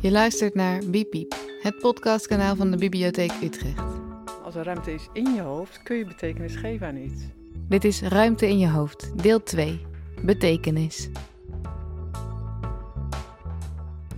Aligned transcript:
Je 0.00 0.10
luistert 0.10 0.54
naar 0.54 0.82
Bipiep, 0.86 1.34
het 1.62 1.78
podcastkanaal 1.78 2.56
van 2.56 2.70
de 2.70 2.76
Bibliotheek 2.76 3.32
Utrecht. 3.42 3.82
Als 4.42 4.54
er 4.54 4.64
ruimte 4.64 4.92
is 4.92 5.08
in 5.12 5.34
je 5.34 5.40
hoofd, 5.40 5.82
kun 5.82 5.96
je 5.96 6.04
betekenis 6.04 6.56
geven 6.56 6.86
aan 6.86 6.96
iets. 6.96 7.22
Dit 7.68 7.84
is 7.84 8.02
Ruimte 8.02 8.48
in 8.48 8.58
je 8.58 8.68
hoofd, 8.68 9.22
deel 9.22 9.42
2. 9.42 9.86
Betekenis. 10.22 11.08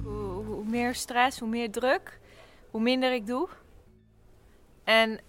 Hoe, 0.02 0.44
hoe 0.44 0.64
meer 0.64 0.94
stress, 0.94 1.38
hoe 1.38 1.48
meer 1.48 1.70
druk, 1.70 2.20
hoe 2.70 2.80
minder 2.80 3.12
ik 3.12 3.26
doe. 3.26 3.48
En 4.84 5.20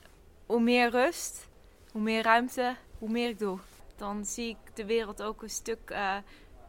hoe 0.46 0.62
meer 0.62 0.90
rust, 0.90 1.48
hoe 1.92 2.02
meer 2.02 2.24
ruimte, 2.24 2.76
hoe 2.98 3.10
meer 3.10 3.30
ik 3.30 3.40
doe. 3.40 3.60
Dan 3.96 4.26
zie 4.26 4.50
ik 4.50 4.76
de 4.76 4.86
wereld 4.86 5.24
ook 5.24 5.42
een 5.42 5.50
stuk 5.50 5.90
eh, 5.90 6.16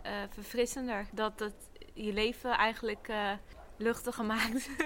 eh, 0.03 0.12
verfrissender. 0.30 1.07
Dat 1.12 1.41
het 1.41 1.55
je 1.95 2.12
leven 2.12 2.51
eigenlijk 2.51 3.09
eh, 3.09 3.30
luchtiger 3.83 4.25
maakt. 4.25 4.71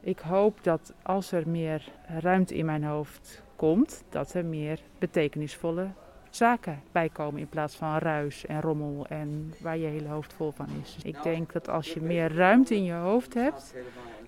Ik 0.00 0.18
hoop 0.18 0.64
dat 0.64 0.94
als 1.02 1.32
er 1.32 1.48
meer 1.48 1.92
ruimte 2.06 2.54
in 2.54 2.64
mijn 2.64 2.84
hoofd 2.84 3.42
komt, 3.56 4.04
dat 4.08 4.34
er 4.34 4.44
meer 4.44 4.80
betekenisvolle 4.98 5.88
zaken 6.30 6.82
bij 6.92 7.08
komen 7.08 7.40
in 7.40 7.48
plaats 7.48 7.76
van 7.76 7.98
ruis 7.98 8.46
en 8.46 8.60
rommel 8.60 9.06
en 9.06 9.54
waar 9.60 9.78
je 9.78 9.86
hele 9.86 10.08
hoofd 10.08 10.32
vol 10.32 10.50
van 10.50 10.68
is. 10.82 10.96
Ik 11.02 11.22
denk 11.22 11.52
dat 11.52 11.68
als 11.68 11.92
je 11.92 12.00
meer 12.00 12.34
ruimte 12.34 12.74
in 12.74 12.84
je 12.84 12.92
hoofd 12.92 13.34
hebt, 13.34 13.74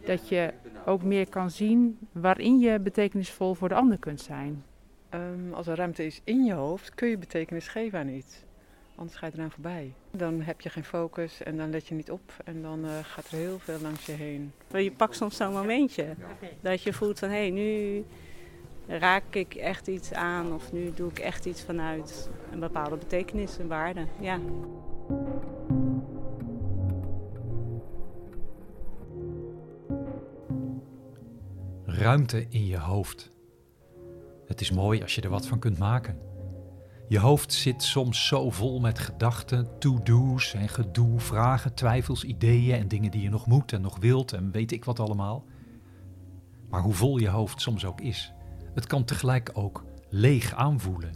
dat 0.04 0.28
je 0.28 0.52
ook 0.86 1.02
meer 1.02 1.28
kan 1.28 1.50
zien 1.50 1.98
waarin 2.12 2.58
je 2.58 2.80
betekenisvol 2.80 3.54
voor 3.54 3.68
de 3.68 3.74
ander 3.74 3.98
kunt 3.98 4.20
zijn. 4.20 4.64
Ehm, 5.08 5.52
als 5.52 5.66
er 5.66 5.76
ruimte 5.76 6.04
is 6.04 6.20
in 6.24 6.44
je 6.44 6.52
hoofd, 6.52 6.94
kun 6.94 7.08
je 7.08 7.18
betekenis 7.18 7.68
geven 7.68 7.98
aan 7.98 8.08
iets. 8.08 8.44
Anders 8.96 9.18
ga 9.18 9.26
je 9.26 9.32
eraan 9.34 9.50
voorbij. 9.50 9.92
Dan 10.10 10.40
heb 10.40 10.60
je 10.60 10.68
geen 10.68 10.84
focus 10.84 11.42
en 11.42 11.56
dan 11.56 11.70
let 11.70 11.86
je 11.86 11.94
niet 11.94 12.10
op 12.10 12.32
en 12.44 12.62
dan 12.62 12.84
eh, 12.84 12.90
gaat 13.02 13.26
er 13.30 13.36
heel 13.36 13.58
veel 13.58 13.80
langs 13.80 14.06
je 14.06 14.12
heen. 14.12 14.52
Je 14.72 14.92
pakt 14.92 15.16
soms 15.16 15.36
zo'n 15.36 15.52
momentje 15.52 16.14
dat 16.60 16.82
je 16.82 16.92
voelt 16.92 17.18
van 17.18 17.28
hé, 17.28 17.36
hey, 17.36 17.50
nu 17.50 18.04
raak 18.86 19.34
ik 19.34 19.54
echt 19.54 19.86
iets 19.86 20.12
aan 20.12 20.52
of 20.54 20.72
nu 20.72 20.92
doe 20.94 21.10
ik 21.10 21.18
echt 21.18 21.46
iets 21.46 21.62
vanuit 21.62 22.30
een 22.52 22.60
bepaalde 22.60 22.96
betekenis 22.96 23.58
en 23.58 23.68
waarde. 23.68 24.06
Ja. 24.20 24.40
Ruimte 31.84 32.46
in 32.48 32.66
je 32.66 32.78
hoofd. 32.78 33.32
Het 34.46 34.60
is 34.60 34.70
mooi 34.70 35.02
als 35.02 35.14
je 35.14 35.20
er 35.20 35.30
wat 35.30 35.46
van 35.46 35.58
kunt 35.58 35.78
maken. 35.78 36.18
Je 37.08 37.18
hoofd 37.18 37.52
zit 37.52 37.82
soms 37.82 38.26
zo 38.26 38.50
vol 38.50 38.80
met 38.80 38.98
gedachten, 38.98 39.78
to-do's 39.78 40.54
en 40.54 40.68
gedoe, 40.68 41.20
vragen, 41.20 41.74
twijfels, 41.74 42.24
ideeën 42.24 42.78
en 42.78 42.88
dingen 42.88 43.10
die 43.10 43.22
je 43.22 43.30
nog 43.30 43.46
moet 43.46 43.72
en 43.72 43.80
nog 43.80 43.98
wilt 43.98 44.32
en 44.32 44.50
weet 44.50 44.72
ik 44.72 44.84
wat 44.84 45.00
allemaal. 45.00 45.44
Maar 46.68 46.80
hoe 46.80 46.94
vol 46.94 47.18
je 47.18 47.28
hoofd 47.28 47.60
soms 47.60 47.84
ook 47.84 48.00
is, 48.00 48.32
het 48.74 48.86
kan 48.86 49.04
tegelijk 49.04 49.50
ook 49.54 49.84
leeg 50.10 50.54
aanvoelen. 50.54 51.14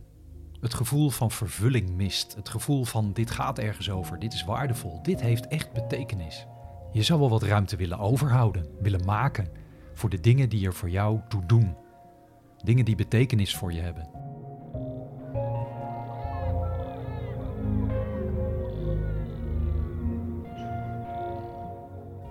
Het 0.61 0.75
gevoel 0.75 1.11
van 1.11 1.31
vervulling 1.31 1.91
mist, 1.91 2.35
het 2.35 2.49
gevoel 2.49 2.85
van 2.85 3.13
dit 3.13 3.31
gaat 3.31 3.59
ergens 3.59 3.91
over, 3.91 4.19
dit 4.19 4.33
is 4.33 4.45
waardevol, 4.45 5.03
dit 5.03 5.21
heeft 5.21 5.47
echt 5.47 5.73
betekenis. 5.73 6.47
Je 6.93 7.03
zou 7.03 7.21
wel 7.21 7.31
wat 7.31 7.43
ruimte 7.43 7.77
willen 7.77 7.99
overhouden, 7.99 8.67
willen 8.81 9.05
maken 9.05 9.49
voor 9.95 10.11
de 10.11 10.21
dingen 10.21 10.49
die 10.49 10.67
er 10.67 10.75
voor 10.75 10.91
jou 10.91 11.21
toe 11.29 11.47
doen. 11.47 11.77
Dingen 12.65 12.85
die 12.85 12.97
betekenis 12.97 13.57
voor 13.57 13.73
je 13.73 13.81
hebben. 13.81 14.20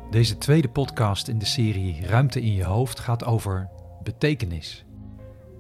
Deze 0.10 0.38
tweede 0.38 0.70
podcast 0.70 1.28
in 1.28 1.40
de 1.40 1.46
serie 1.46 2.06
Ruimte 2.06 2.42
in 2.42 2.54
je 2.54 2.64
hoofd 2.64 3.00
gaat 3.00 3.26
over 3.26 3.70
betekenis. 4.04 4.86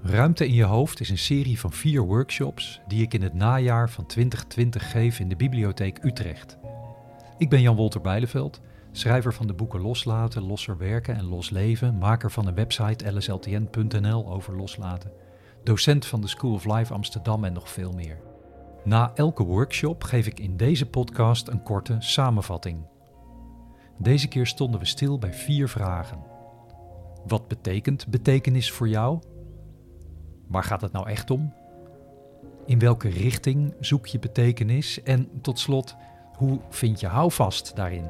Ruimte 0.01 0.47
in 0.47 0.53
je 0.53 0.63
hoofd 0.63 0.99
is 0.99 1.09
een 1.09 1.17
serie 1.17 1.59
van 1.59 1.71
vier 1.71 2.01
workshops 2.01 2.81
die 2.87 3.01
ik 3.01 3.13
in 3.13 3.21
het 3.21 3.33
najaar 3.33 3.89
van 3.89 4.05
2020 4.05 4.91
geef 4.91 5.19
in 5.19 5.29
de 5.29 5.35
Bibliotheek 5.35 6.03
Utrecht. 6.03 6.57
Ik 7.37 7.49
ben 7.49 7.61
Jan 7.61 7.75
Wolter 7.75 8.01
Bijleveld, 8.01 8.61
schrijver 8.91 9.33
van 9.33 9.47
de 9.47 9.53
boeken 9.53 9.81
Loslaten, 9.81 10.43
Losser 10.43 10.77
Werken 10.77 11.15
en 11.15 11.25
Los 11.25 11.49
Leven, 11.49 11.97
maker 11.97 12.31
van 12.31 12.45
de 12.45 12.53
website 12.53 13.11
lsltn.nl 13.11 14.31
over 14.31 14.55
loslaten, 14.55 15.11
docent 15.63 16.05
van 16.05 16.21
de 16.21 16.27
School 16.27 16.53
of 16.53 16.65
Life 16.65 16.93
Amsterdam 16.93 17.43
en 17.43 17.53
nog 17.53 17.69
veel 17.69 17.91
meer. 17.91 18.19
Na 18.83 19.11
elke 19.15 19.43
workshop 19.43 20.03
geef 20.03 20.27
ik 20.27 20.39
in 20.39 20.57
deze 20.57 20.85
podcast 20.85 21.47
een 21.47 21.63
korte 21.63 21.95
samenvatting 21.99 22.85
deze 24.01 24.27
keer 24.27 24.47
stonden 24.47 24.79
we 24.79 24.85
stil 24.85 25.19
bij 25.19 25.33
vier 25.33 25.69
vragen. 25.69 26.19
Wat 27.27 27.47
betekent 27.47 28.07
betekenis 28.07 28.71
voor 28.71 28.89
jou? 28.89 29.19
Waar 30.47 30.63
gaat 30.63 30.81
het 30.81 30.91
nou 30.91 31.09
echt 31.09 31.31
om? 31.31 31.53
In 32.65 32.79
welke 32.79 33.09
richting 33.09 33.73
zoek 33.79 34.07
je 34.07 34.19
betekenis? 34.19 35.03
En 35.03 35.41
tot 35.41 35.59
slot, 35.59 35.95
hoe 36.35 36.59
vind 36.69 36.99
je 36.99 37.07
houvast 37.07 37.75
daarin? 37.75 38.05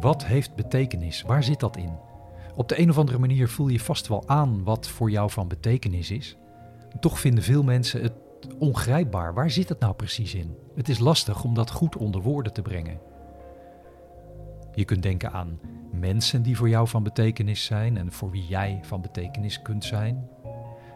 Wat 0.00 0.24
heeft 0.24 0.54
betekenis? 0.54 1.22
Waar 1.22 1.44
zit 1.44 1.60
dat 1.60 1.76
in? 1.76 1.98
Op 2.54 2.68
de 2.68 2.80
een 2.80 2.90
of 2.90 2.98
andere 2.98 3.18
manier 3.18 3.48
voel 3.48 3.68
je 3.68 3.80
vast 3.80 4.08
wel 4.08 4.28
aan 4.28 4.64
wat 4.64 4.88
voor 4.88 5.10
jou 5.10 5.30
van 5.30 5.48
betekenis 5.48 6.10
is. 6.10 6.36
Toch 7.00 7.20
vinden 7.20 7.44
veel 7.44 7.62
mensen 7.62 8.02
het 8.02 8.12
ongrijpbaar. 8.58 9.34
Waar 9.34 9.50
zit 9.50 9.68
het 9.68 9.80
nou 9.80 9.94
precies 9.94 10.34
in? 10.34 10.56
Het 10.74 10.88
is 10.88 10.98
lastig 10.98 11.44
om 11.44 11.54
dat 11.54 11.70
goed 11.70 11.96
onder 11.96 12.22
woorden 12.22 12.52
te 12.52 12.62
brengen. 12.62 13.00
Je 14.74 14.84
kunt 14.84 15.02
denken 15.02 15.32
aan 15.32 15.60
mensen 15.92 16.42
die 16.42 16.56
voor 16.56 16.68
jou 16.68 16.88
van 16.88 17.02
betekenis 17.02 17.64
zijn 17.64 17.96
en 17.96 18.12
voor 18.12 18.30
wie 18.30 18.46
jij 18.46 18.78
van 18.82 19.00
betekenis 19.00 19.62
kunt 19.62 19.84
zijn. 19.84 20.28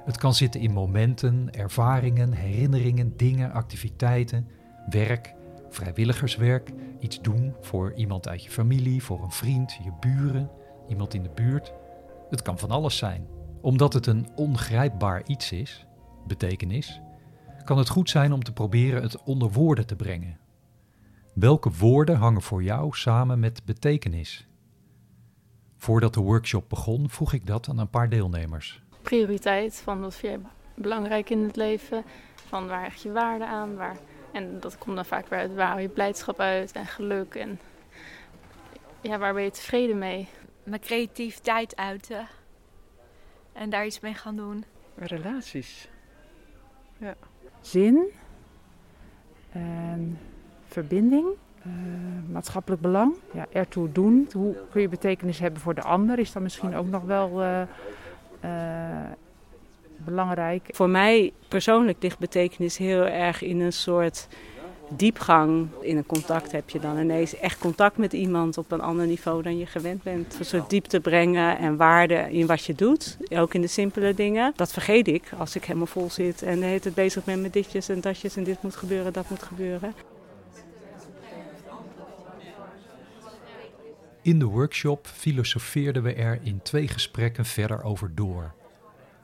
Het 0.04 0.16
kan 0.16 0.34
zitten 0.34 0.60
in 0.60 0.72
momenten, 0.72 1.48
ervaringen, 1.52 2.32
herinneringen, 2.32 3.16
dingen, 3.16 3.52
activiteiten, 3.52 4.48
werk, 4.90 5.34
vrijwilligerswerk, 5.68 6.72
iets 6.98 7.20
doen 7.20 7.54
voor 7.60 7.92
iemand 7.94 8.28
uit 8.28 8.44
je 8.44 8.50
familie, 8.50 9.02
voor 9.02 9.22
een 9.22 9.32
vriend, 9.32 9.72
je 9.72 9.92
buren, 10.00 10.50
iemand 10.88 11.14
in 11.14 11.22
de 11.22 11.30
buurt. 11.34 11.72
Het 12.30 12.42
kan 12.42 12.58
van 12.58 12.70
alles 12.70 12.96
zijn. 12.96 13.26
Omdat 13.60 13.92
het 13.92 14.06
een 14.06 14.26
ongrijpbaar 14.34 15.22
iets 15.26 15.52
is, 15.52 15.86
betekenis, 16.26 17.00
kan 17.64 17.78
het 17.78 17.88
goed 17.88 18.10
zijn 18.10 18.32
om 18.32 18.42
te 18.42 18.52
proberen 18.52 19.02
het 19.02 19.22
onder 19.22 19.50
woorden 19.50 19.86
te 19.86 19.96
brengen. 19.96 20.38
Welke 21.34 21.70
woorden 21.70 22.16
hangen 22.16 22.42
voor 22.42 22.62
jou 22.62 22.96
samen 22.96 23.40
met 23.40 23.64
betekenis? 23.64 24.46
Voordat 25.76 26.14
de 26.14 26.20
workshop 26.20 26.68
begon, 26.68 27.10
vroeg 27.10 27.32
ik 27.32 27.46
dat 27.46 27.68
aan 27.68 27.78
een 27.78 27.90
paar 27.90 28.08
deelnemers. 28.08 28.82
Prioriteit 29.02 29.76
van 29.76 30.00
wat 30.00 30.14
vind 30.14 30.40
je 30.42 30.48
belangrijk 30.82 31.30
in 31.30 31.42
het 31.42 31.56
leven, 31.56 32.04
van 32.34 32.66
waar 32.66 32.82
hecht 32.82 33.02
je 33.02 33.12
waarde 33.12 33.46
aan, 33.46 33.74
waar, 33.76 33.96
en 34.32 34.60
dat 34.60 34.78
komt 34.78 34.96
dan 34.96 35.04
vaak 35.04 35.28
weer 35.28 35.38
uit 35.38 35.54
waar 35.54 35.68
hou 35.68 35.80
je 35.80 35.88
blijdschap 35.88 36.40
uit 36.40 36.72
en 36.72 36.86
geluk 36.86 37.34
en 37.34 37.58
ja, 39.00 39.18
waar 39.18 39.34
ben 39.34 39.42
je 39.42 39.50
tevreden 39.50 39.98
mee? 39.98 40.28
Mijn 40.64 40.80
creativiteit 40.80 41.76
uiten 41.76 42.28
en 43.52 43.70
daar 43.70 43.86
iets 43.86 44.00
mee 44.00 44.14
gaan 44.14 44.36
doen. 44.36 44.64
Relaties. 44.96 45.88
Ja 46.98 47.14
zin 47.66 48.10
en 49.52 50.18
verbinding, 50.66 51.26
uh, 51.66 51.72
maatschappelijk 52.32 52.82
belang, 52.82 53.14
ja, 53.32 53.46
ertoe 53.52 53.92
doen. 53.92 54.28
Hoe 54.32 54.56
kun 54.70 54.80
je 54.80 54.88
betekenis 54.88 55.38
hebben 55.38 55.60
voor 55.60 55.74
de 55.74 55.82
ander? 55.82 56.18
Is 56.18 56.32
dat 56.32 56.42
misschien 56.42 56.74
ook 56.74 56.86
nog 56.86 57.02
wel 57.02 57.42
uh, 57.42 57.60
uh, 58.44 59.10
belangrijk? 59.96 60.68
Voor 60.70 60.88
mij 60.88 61.32
persoonlijk 61.48 62.02
ligt 62.02 62.18
betekenis 62.18 62.76
heel 62.76 63.06
erg 63.06 63.42
in 63.42 63.60
een 63.60 63.72
soort 63.72 64.28
diepgang 64.88 65.68
in 65.80 65.96
een 65.96 66.06
contact 66.06 66.52
heb 66.52 66.70
je 66.70 66.80
dan 66.80 66.98
ineens 66.98 67.36
echt 67.36 67.58
contact 67.58 67.96
met 67.96 68.12
iemand 68.12 68.58
op 68.58 68.72
een 68.72 68.80
ander 68.80 69.06
niveau 69.06 69.42
dan 69.42 69.58
je 69.58 69.66
gewend 69.66 70.02
bent. 70.02 70.36
Een 70.38 70.44
soort 70.44 70.70
diepte 70.70 71.00
brengen 71.00 71.58
en 71.58 71.76
waarde 71.76 72.14
in 72.14 72.46
wat 72.46 72.64
je 72.64 72.74
doet, 72.74 73.16
ook 73.30 73.54
in 73.54 73.60
de 73.60 73.66
simpele 73.66 74.14
dingen. 74.14 74.52
Dat 74.56 74.72
vergeet 74.72 75.08
ik 75.08 75.32
als 75.38 75.56
ik 75.56 75.64
helemaal 75.64 75.86
vol 75.86 76.10
zit 76.10 76.42
en 76.42 76.60
de 76.60 76.66
hele 76.66 76.90
bezig 76.94 77.24
ben 77.24 77.40
met 77.40 77.52
ditjes 77.52 77.88
en 77.88 78.00
datjes 78.00 78.36
en 78.36 78.44
dit 78.44 78.62
moet 78.62 78.76
gebeuren, 78.76 79.12
dat 79.12 79.30
moet 79.30 79.42
gebeuren. 79.42 79.94
In 84.22 84.38
de 84.38 84.44
workshop 84.44 85.06
filosofeerden 85.06 86.02
we 86.02 86.14
er 86.14 86.38
in 86.42 86.62
twee 86.62 86.88
gesprekken 86.88 87.44
verder 87.44 87.82
over 87.82 88.14
door. 88.14 88.52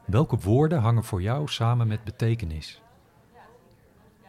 Welke 0.04 0.36
woorden 0.36 0.78
hangen 0.78 1.04
voor 1.04 1.22
jou 1.22 1.48
samen 1.48 1.88
met 1.88 2.04
betekenis? 2.04 2.80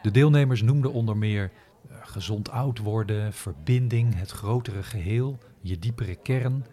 De 0.02 0.10
deelnemers 0.10 0.62
noemden 0.62 0.92
onder 0.92 1.16
meer 1.16 1.50
eh, 1.88 1.96
gezond 2.02 2.50
oud 2.50 2.78
worden, 2.78 3.32
verbinding, 3.32 4.18
het 4.18 4.30
grotere 4.30 4.82
geheel, 4.82 5.38
je 5.60 5.78
diepere 5.78 6.14
kern, 6.14 6.66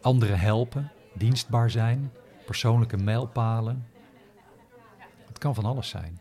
anderen 0.00 0.38
helpen, 0.38 0.92
dienstbaar 1.14 1.70
zijn, 1.70 2.12
persoonlijke 2.46 2.96
mijlpalen. 2.96 3.86
Het 5.26 5.38
kan 5.38 5.54
van 5.54 5.64
alles 5.64 5.88
zijn. 5.88 6.20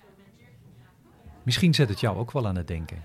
Misschien 1.44 1.74
zet 1.74 1.90
het 1.90 2.00
jou 2.00 2.18
ook 2.18 2.32
wel 2.32 2.48
aan 2.48 2.56
het 2.56 2.68
denken. 2.68 3.04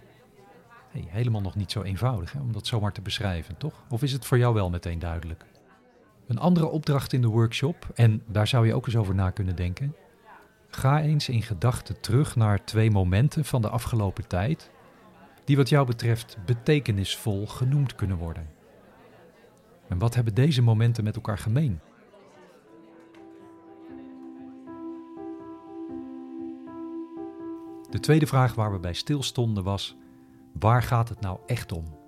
Hey, 0.91 1.05
helemaal 1.09 1.41
nog 1.41 1.55
niet 1.55 1.73
zo 1.73 1.83
eenvoudig 1.83 2.33
hè, 2.33 2.41
om 2.41 2.53
dat 2.53 2.67
zomaar 2.67 2.93
te 2.93 3.01
beschrijven, 3.01 3.57
toch? 3.57 3.75
Of 3.89 4.03
is 4.03 4.13
het 4.13 4.25
voor 4.25 4.39
jou 4.39 4.55
wel 4.55 4.71
meteen 4.71 4.99
duidelijk? 4.99 5.45
Een 6.27 6.39
andere 6.39 6.67
opdracht 6.67 7.13
in 7.13 7.21
de 7.21 7.29
workshop, 7.29 7.89
en 7.95 8.23
daar 8.27 8.47
zou 8.47 8.67
je 8.67 8.75
ook 8.75 8.87
eens 8.87 8.97
over 8.97 9.15
na 9.15 9.31
kunnen 9.31 9.57
denken. 9.57 9.95
Ga 10.71 11.03
eens 11.03 11.29
in 11.29 11.43
gedachten 11.43 12.01
terug 12.01 12.37
naar 12.37 12.65
twee 12.65 12.91
momenten 12.91 13.45
van 13.45 13.63
de 13.63 13.69
afgelopen 13.69 14.27
tijd 14.27 14.71
die 15.45 15.57
wat 15.57 15.69
jou 15.69 15.87
betreft 15.87 16.37
betekenisvol 16.47 17.47
genoemd 17.47 17.95
kunnen 17.95 18.17
worden. 18.17 18.49
En 19.89 19.99
wat 19.99 20.15
hebben 20.15 20.35
deze 20.35 20.63
momenten 20.63 21.05
met 21.05 21.15
elkaar 21.15 21.39
gemeen? 21.39 21.81
De 27.91 28.01
tweede 28.01 28.27
vraag 28.27 28.55
waar 28.55 28.73
we 28.73 28.79
bij 28.79 28.95
stilstonden 28.95 29.65
was: 29.65 29.97
waar 30.53 30.83
gaat 30.83 31.09
het 31.09 31.21
nou 31.21 31.39
echt 31.47 31.73
om? 31.73 31.99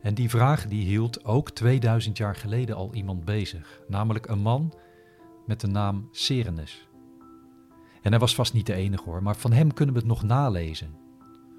En 0.00 0.14
die 0.14 0.30
vraag 0.30 0.66
die 0.66 0.84
hield 0.84 1.24
ook 1.24 1.50
2000 1.50 2.16
jaar 2.16 2.36
geleden 2.36 2.76
al 2.76 2.94
iemand 2.94 3.24
bezig, 3.24 3.80
namelijk 3.88 4.26
een 4.26 4.38
man 4.38 4.74
met 5.46 5.60
de 5.60 5.66
naam 5.66 6.08
Serenus. 6.10 6.88
En 8.04 8.10
hij 8.10 8.18
was 8.18 8.34
vast 8.34 8.52
niet 8.52 8.66
de 8.66 8.74
enige 8.74 9.04
hoor, 9.04 9.22
maar 9.22 9.36
van 9.36 9.52
hem 9.52 9.74
kunnen 9.74 9.94
we 9.94 10.00
het 10.00 10.08
nog 10.08 10.22
nalezen. 10.22 10.96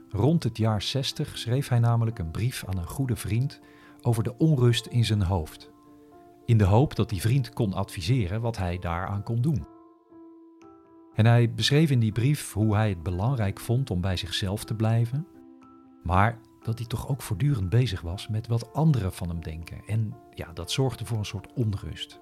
Rond 0.09 0.43
het 0.43 0.57
jaar 0.57 0.81
60 0.81 1.37
schreef 1.37 1.67
hij 1.67 1.79
namelijk 1.79 2.19
een 2.19 2.31
brief 2.31 2.63
aan 2.67 2.77
een 2.77 2.87
goede 2.87 3.15
vriend 3.15 3.59
over 4.01 4.23
de 4.23 4.37
onrust 4.37 4.85
in 4.85 5.05
zijn 5.05 5.21
hoofd. 5.21 5.71
In 6.45 6.57
de 6.57 6.63
hoop 6.63 6.95
dat 6.95 7.09
die 7.09 7.21
vriend 7.21 7.53
kon 7.53 7.73
adviseren 7.73 8.41
wat 8.41 8.57
hij 8.57 8.79
daaraan 8.79 9.23
kon 9.23 9.41
doen. 9.41 9.67
En 11.13 11.25
hij 11.25 11.53
beschreef 11.53 11.89
in 11.89 11.99
die 11.99 12.11
brief 12.11 12.53
hoe 12.53 12.75
hij 12.75 12.89
het 12.89 13.03
belangrijk 13.03 13.59
vond 13.59 13.89
om 13.89 14.01
bij 14.01 14.17
zichzelf 14.17 14.63
te 14.63 14.75
blijven, 14.75 15.27
maar 16.03 16.39
dat 16.63 16.77
hij 16.77 16.87
toch 16.87 17.07
ook 17.09 17.21
voortdurend 17.21 17.69
bezig 17.69 18.01
was 18.01 18.27
met 18.27 18.47
wat 18.47 18.73
anderen 18.73 19.13
van 19.13 19.29
hem 19.29 19.43
denken. 19.43 19.81
En 19.87 20.13
ja, 20.33 20.53
dat 20.53 20.71
zorgde 20.71 21.05
voor 21.05 21.17
een 21.17 21.25
soort 21.25 21.53
onrust. 21.53 22.19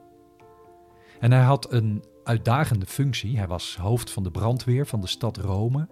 En 1.24 1.32
hij 1.32 1.42
had 1.42 1.72
een 1.74 2.04
uitdagende 2.24 2.86
functie. 2.86 3.38
Hij 3.38 3.48
was 3.48 3.78
hoofd 3.78 4.12
van 4.12 4.24
de 4.24 4.32
brandweer 4.32 4.86
van 4.86 5.02
de 5.02 5.08
stad 5.08 5.38
Rome. 5.38 5.88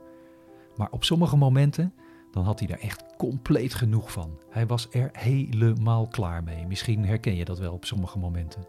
Maar 0.75 0.88
op 0.92 1.04
sommige 1.04 1.38
momenten 1.38 1.94
dan 2.31 2.44
had 2.44 2.60
hij 2.60 2.68
daar 2.68 2.80
echt 2.80 3.04
compleet 3.18 3.74
genoeg 3.74 4.12
van. 4.12 4.39
Hij 4.50 4.68
was 4.68 4.88
er 4.89 5.10
helemaal 5.13 6.07
klaar 6.07 6.44
mee. 6.44 6.68
Misschien 6.68 7.06
herken 7.06 7.36
je 7.36 7.45
dat 7.45 7.60
wel 7.60 7.74
op 7.74 7.86
sommige 7.86 8.19
momenten. 8.19 8.68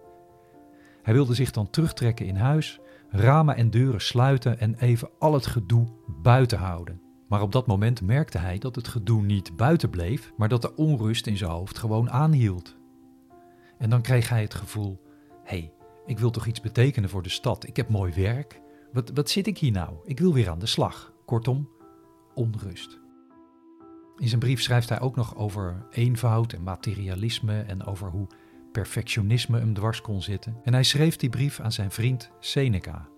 Hij 1.03 1.15
wilde 1.15 1.35
zich 1.35 1.51
dan 1.51 1.71
terugtrekken 1.71 2.27
in 2.27 2.37
huis, 2.37 2.81
ramen 3.09 3.57
en 3.57 3.71
deuren 3.71 4.01
sluiten 4.01 4.59
en 4.59 4.75
even 4.75 5.11
al 5.19 5.35
het 5.35 5.47
gedoe 5.47 5.87
buiten 6.23 6.59
houden. 6.59 7.01
Maar 7.29 7.43
op 7.43 7.53
dat 7.53 7.67
moment 7.67 8.03
merkte 8.03 8.39
hij 8.39 8.59
dat 8.59 8.75
het 8.75 8.89
gedoe 8.89 9.23
niet 9.23 9.57
buiten 9.57 9.91
bleef, 9.91 10.33
maar 10.37 10.49
dat 10.49 10.63
de 10.63 10.75
onrust 10.75 11.27
in 11.27 11.37
zijn 11.37 11.51
hoofd 11.51 11.79
gewoon 11.79 12.11
aanhield. 12.11 12.77
En 13.79 13.91
dan 13.91 14.03
kreeg 14.03 14.29
hij 14.29 14.43
het 14.43 14.55
gevoel: 14.55 15.01
hé, 15.45 15.59
hey, 15.59 15.73
ik 16.07 16.19
wil 16.19 16.31
toch 16.31 16.47
iets 16.47 16.61
betekenen 16.61 17.11
voor 17.11 17.23
de 17.23 17.29
stad. 17.29 17.67
Ik 17.67 17.77
heb 17.77 17.89
mooi 17.89 18.13
werk. 18.13 18.61
Wat, 18.93 19.11
wat 19.15 19.31
zit 19.31 19.47
ik 19.47 19.59
hier 19.59 19.73
nou? 19.73 19.97
Ik 20.05 20.19
wil 20.19 20.33
weer 20.33 20.51
aan 20.51 20.59
de 20.59 20.67
slag. 20.67 21.13
Kortom, 21.25 21.69
onrust. 22.35 23.01
In 24.17 24.29
zijn 24.29 24.41
brief 24.41 24.63
schrijft 24.63 24.89
hij 24.89 25.01
ook 25.01 25.17
nog 25.17 25.37
over 25.37 25.87
eenvoud 25.91 26.53
en 26.53 26.63
materialisme 26.63 27.61
en 27.61 27.85
over 27.85 28.11
hoe 28.11 28.27
perfectionisme 28.73 29.59
hem 29.59 29.75
dwars 29.75 30.01
kon 30.01 30.23
zitten. 30.23 30.61
En 30.65 30.73
hij 30.73 30.83
schreef 30.83 31.17
die 31.17 31.31
brief 31.31 31.61
aan 31.61 31.73
zijn 31.73 31.91
vriend 31.91 32.31
Seneca. 32.41 33.09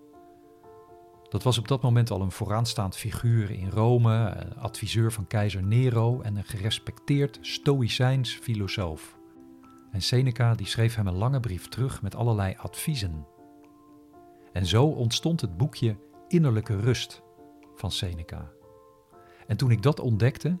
Dat 1.29 1.43
was 1.43 1.57
op 1.57 1.67
dat 1.67 1.81
moment 1.81 2.11
al 2.11 2.21
een 2.21 2.31
vooraanstaand 2.31 2.97
figuur 2.97 3.51
in 3.51 3.69
Rome, 3.69 4.45
adviseur 4.57 5.11
van 5.11 5.27
keizer 5.27 5.63
Nero 5.63 6.21
en 6.21 6.35
een 6.35 6.43
gerespecteerd 6.43 7.37
stoïcijns 7.41 8.33
filosoof. 8.33 9.17
En 9.95 10.01
Seneca 10.01 10.55
die 10.55 10.67
schreef 10.67 10.95
hem 10.95 11.07
een 11.07 11.15
lange 11.15 11.39
brief 11.39 11.69
terug 11.69 12.01
met 12.01 12.15
allerlei 12.15 12.55
adviezen. 12.57 13.25
En 14.53 14.65
zo 14.65 14.85
ontstond 14.85 15.41
het 15.41 15.57
boekje 15.57 15.97
Innerlijke 16.27 16.79
Rust 16.79 17.21
van 17.75 17.91
Seneca. 17.91 18.51
En 19.47 19.57
toen 19.57 19.71
ik 19.71 19.81
dat 19.81 19.99
ontdekte, 19.99 20.59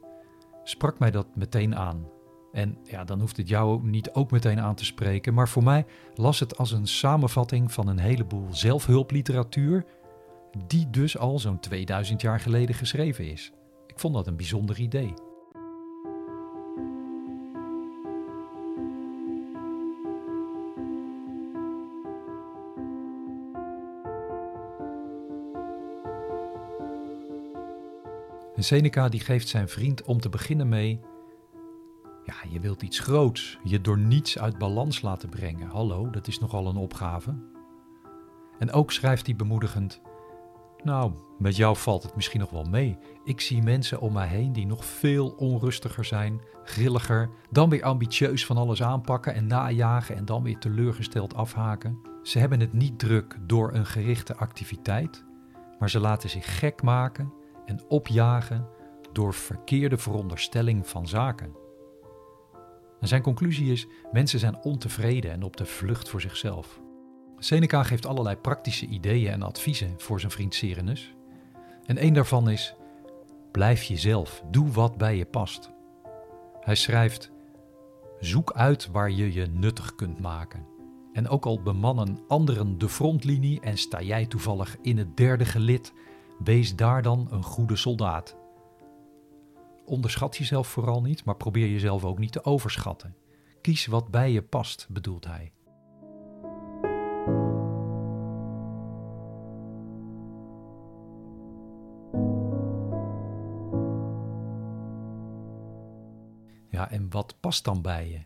sprak 0.63 0.99
mij 0.99 1.11
dat 1.11 1.35
meteen 1.35 1.75
aan. 1.75 2.07
En 2.51 2.77
ja, 2.83 3.03
dan 3.03 3.19
hoeft 3.19 3.37
het 3.37 3.47
jou 3.47 3.87
niet 3.87 4.11
ook 4.11 4.31
meteen 4.31 4.59
aan 4.59 4.75
te 4.75 4.85
spreken, 4.85 5.33
maar 5.33 5.49
voor 5.49 5.63
mij 5.63 5.85
las 6.13 6.39
het 6.39 6.57
als 6.57 6.71
een 6.71 6.87
samenvatting 6.87 7.71
van 7.71 7.87
een 7.87 7.99
heleboel 7.99 8.47
zelfhulpliteratuur, 8.49 9.85
die 10.67 10.89
dus 10.89 11.17
al 11.17 11.39
zo'n 11.39 11.59
2000 11.59 12.21
jaar 12.21 12.39
geleden 12.39 12.75
geschreven 12.75 13.31
is. 13.31 13.51
Ik 13.87 13.99
vond 13.99 14.13
dat 14.13 14.27
een 14.27 14.37
bijzonder 14.37 14.79
idee. 14.79 15.13
Seneca 28.65 29.09
die 29.09 29.19
geeft 29.19 29.47
zijn 29.47 29.69
vriend 29.69 30.03
om 30.03 30.19
te 30.19 30.29
beginnen 30.29 30.69
mee... 30.69 30.99
Ja, 32.23 32.35
je 32.49 32.59
wilt 32.59 32.81
iets 32.81 32.99
groots, 32.99 33.59
je 33.63 33.81
door 33.81 33.97
niets 33.97 34.39
uit 34.39 34.57
balans 34.57 35.01
laten 35.01 35.29
brengen. 35.29 35.67
Hallo, 35.67 36.09
dat 36.09 36.27
is 36.27 36.39
nogal 36.39 36.67
een 36.67 36.75
opgave. 36.75 37.35
En 38.59 38.71
ook 38.71 38.91
schrijft 38.91 39.25
hij 39.25 39.35
bemoedigend... 39.35 40.01
Nou, 40.83 41.11
met 41.39 41.55
jou 41.55 41.77
valt 41.77 42.03
het 42.03 42.15
misschien 42.15 42.39
nog 42.39 42.49
wel 42.49 42.63
mee. 42.63 42.97
Ik 43.23 43.41
zie 43.41 43.61
mensen 43.61 43.99
om 43.99 44.13
mij 44.13 44.27
heen 44.27 44.53
die 44.53 44.65
nog 44.65 44.85
veel 44.85 45.29
onrustiger 45.37 46.05
zijn, 46.05 46.41
grilliger, 46.63 47.29
dan 47.51 47.69
weer 47.69 47.83
ambitieus 47.83 48.45
van 48.45 48.57
alles 48.57 48.83
aanpakken 48.83 49.33
en 49.33 49.47
najagen 49.47 50.15
en 50.15 50.25
dan 50.25 50.43
weer 50.43 50.57
teleurgesteld 50.57 51.35
afhaken. 51.35 51.99
Ze 52.23 52.39
hebben 52.39 52.59
het 52.59 52.73
niet 52.73 52.99
druk 52.99 53.37
door 53.41 53.73
een 53.73 53.85
gerichte 53.85 54.35
activiteit, 54.35 55.25
maar 55.79 55.89
ze 55.89 55.99
laten 55.99 56.29
zich 56.29 56.59
gek 56.59 56.81
maken 56.81 57.43
en 57.65 57.79
opjagen 57.87 58.67
door 59.11 59.33
verkeerde 59.33 59.97
veronderstelling 59.97 60.87
van 60.87 61.07
zaken. 61.07 61.55
En 62.99 63.07
zijn 63.07 63.21
conclusie 63.21 63.71
is: 63.71 63.87
mensen 64.11 64.39
zijn 64.39 64.63
ontevreden 64.63 65.31
en 65.31 65.43
op 65.43 65.57
de 65.57 65.65
vlucht 65.65 66.09
voor 66.09 66.21
zichzelf. 66.21 66.79
Seneca 67.37 67.83
geeft 67.83 68.05
allerlei 68.05 68.35
praktische 68.35 68.85
ideeën 68.85 69.31
en 69.31 69.43
adviezen 69.43 69.93
voor 69.97 70.19
zijn 70.19 70.31
vriend 70.31 70.53
Serenus. 70.53 71.15
En 71.85 72.03
een 72.03 72.13
daarvan 72.13 72.49
is: 72.49 72.75
blijf 73.51 73.83
jezelf, 73.83 74.43
doe 74.51 74.71
wat 74.71 74.97
bij 74.97 75.17
je 75.17 75.25
past. 75.25 75.71
Hij 76.59 76.75
schrijft: 76.75 77.31
zoek 78.19 78.51
uit 78.51 78.87
waar 78.87 79.11
je 79.11 79.33
je 79.33 79.45
nuttig 79.45 79.95
kunt 79.95 80.19
maken. 80.19 80.65
En 81.13 81.27
ook 81.27 81.45
al 81.45 81.61
bemannen 81.61 82.19
anderen 82.27 82.77
de 82.77 82.89
frontlinie 82.89 83.59
en 83.59 83.77
sta 83.77 84.01
jij 84.01 84.25
toevallig 84.25 84.77
in 84.81 84.97
het 84.97 85.17
derde 85.17 85.45
gelid 85.45 85.93
Wees 86.43 86.75
daar 86.75 87.01
dan 87.01 87.27
een 87.31 87.43
goede 87.43 87.75
soldaat. 87.75 88.37
Onderschat 89.85 90.37
jezelf 90.37 90.67
vooral 90.67 91.01
niet, 91.01 91.25
maar 91.25 91.35
probeer 91.35 91.69
jezelf 91.69 92.05
ook 92.05 92.19
niet 92.19 92.31
te 92.31 92.43
overschatten. 92.43 93.15
Kies 93.61 93.85
wat 93.85 94.11
bij 94.11 94.31
je 94.31 94.41
past, 94.41 94.87
bedoelt 94.89 95.25
hij. 95.25 95.53
Ja, 106.69 106.89
en 106.91 107.09
wat 107.09 107.39
past 107.39 107.63
dan 107.63 107.81
bij 107.81 108.09
je? 108.09 108.23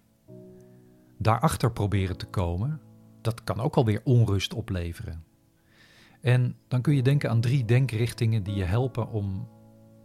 Daarachter 1.18 1.72
proberen 1.72 2.18
te 2.18 2.26
komen, 2.26 2.82
dat 3.22 3.44
kan 3.44 3.60
ook 3.60 3.76
alweer 3.76 4.02
onrust 4.04 4.54
opleveren. 4.54 5.29
En 6.22 6.56
dan 6.68 6.82
kun 6.82 6.96
je 6.96 7.02
denken 7.02 7.30
aan 7.30 7.42
drie 7.42 7.66
denkrichtingen 7.66 8.44
die 8.44 8.56
je 8.56 8.64
helpen 8.64 9.10
om 9.10 9.48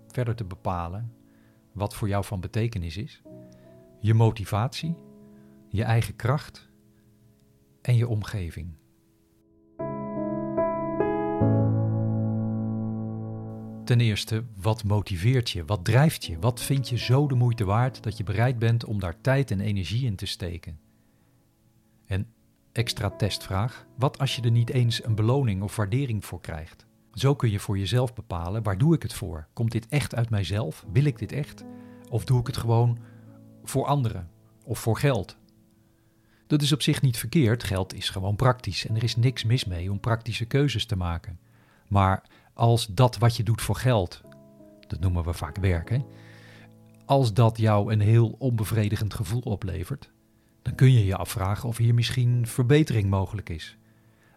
verder 0.07 0.35
te 0.35 0.45
bepalen 0.45 1.13
wat 1.73 1.95
voor 1.95 2.09
jou 2.09 2.25
van 2.25 2.41
betekenis 2.41 2.97
is. 2.97 3.23
Je 4.01 4.15
motivatie, 4.15 4.95
je 5.69 5.83
eigen 5.83 6.17
kracht 6.17 6.69
en 7.83 7.97
je 7.97 8.09
omgeving. 8.09 8.77
Ten 13.85 14.01
eerste, 14.01 14.45
wat 14.61 14.85
motiveert 14.85 15.51
je? 15.51 15.65
Wat 15.65 15.85
drijft 15.85 16.25
je? 16.25 16.39
Wat 16.39 16.61
vind 16.61 16.89
je 16.89 16.99
zo 16.99 17.27
de 17.27 17.35
moeite 17.35 17.65
waard 17.65 18.03
dat 18.03 18.17
je 18.17 18.25
bereid 18.25 18.59
bent 18.59 18.85
om 18.85 19.01
daar 19.01 19.21
tijd 19.21 19.51
en 19.51 19.61
energie 19.61 20.07
in 20.07 20.17
te 20.17 20.27
steken? 20.27 20.81
En 22.07 22.27
extra 22.75 23.11
testvraag. 23.11 23.87
Wat 23.97 24.19
als 24.19 24.37
je 24.37 24.43
er 24.43 24.51
niet 24.51 24.71
eens 24.71 25.05
een 25.05 25.15
beloning 25.15 25.63
of 25.63 25.77
waardering 25.77 26.25
voor 26.25 26.41
krijgt? 26.41 26.87
Zo 27.13 27.35
kun 27.35 27.51
je 27.51 27.59
voor 27.59 27.79
jezelf 27.79 28.15
bepalen, 28.15 28.63
waar 28.63 28.79
doe 28.79 28.95
ik 28.95 29.03
het 29.03 29.13
voor? 29.13 29.47
Komt 29.53 29.73
dit 29.73 29.87
echt 29.89 30.15
uit 30.15 30.31
mijzelf? 30.31 30.85
Wil 30.93 31.05
ik 31.05 31.19
dit 31.19 31.33
echt? 31.33 31.65
Of 32.11 32.25
doe 32.25 32.41
ik 32.41 32.47
het 32.47 32.57
gewoon 32.57 32.99
voor 33.65 33.87
anderen 33.87 34.31
of 34.65 34.79
voor 34.79 34.99
geld? 34.99 35.37
Dat 36.47 36.63
is 36.63 36.73
op 36.73 36.83
zich 36.83 37.03
niet 37.03 37.19
verkeerd, 37.19 37.65
geld 37.65 37.95
is 37.95 38.11
gewoon 38.11 38.37
praktisch 38.37 38.87
en 38.87 38.97
er 38.97 39.03
is 39.03 39.17
niks 39.17 39.45
mis 39.45 39.65
mee 39.65 39.91
om 39.91 40.01
praktische 40.01 40.45
keuzes 40.45 40.87
te 40.87 40.97
maken. 40.97 41.39
Maar 41.89 42.23
als 42.55 42.87
dat 42.87 43.19
wat 43.19 43.37
je 43.37 43.43
doet 43.43 43.63
voor 43.63 43.77
geld, 43.77 44.21
dat 44.87 45.01
noemen 45.01 45.25
we 45.25 45.33
vaak 45.33 45.57
werken, 45.57 46.05
als 47.05 47.35
dat 47.35 47.59
jou 47.59 47.93
een 47.93 48.01
heel 48.01 48.35
onbevredigend 48.39 49.15
gevoel 49.15 49.41
oplevert, 49.41 50.11
dan 50.65 50.75
kun 50.75 50.93
je 50.93 51.05
je 51.05 51.17
afvragen 51.17 51.69
of 51.69 51.77
hier 51.77 51.95
misschien 51.95 52.47
verbetering 52.47 53.11
mogelijk 53.11 53.49
is. 53.49 53.77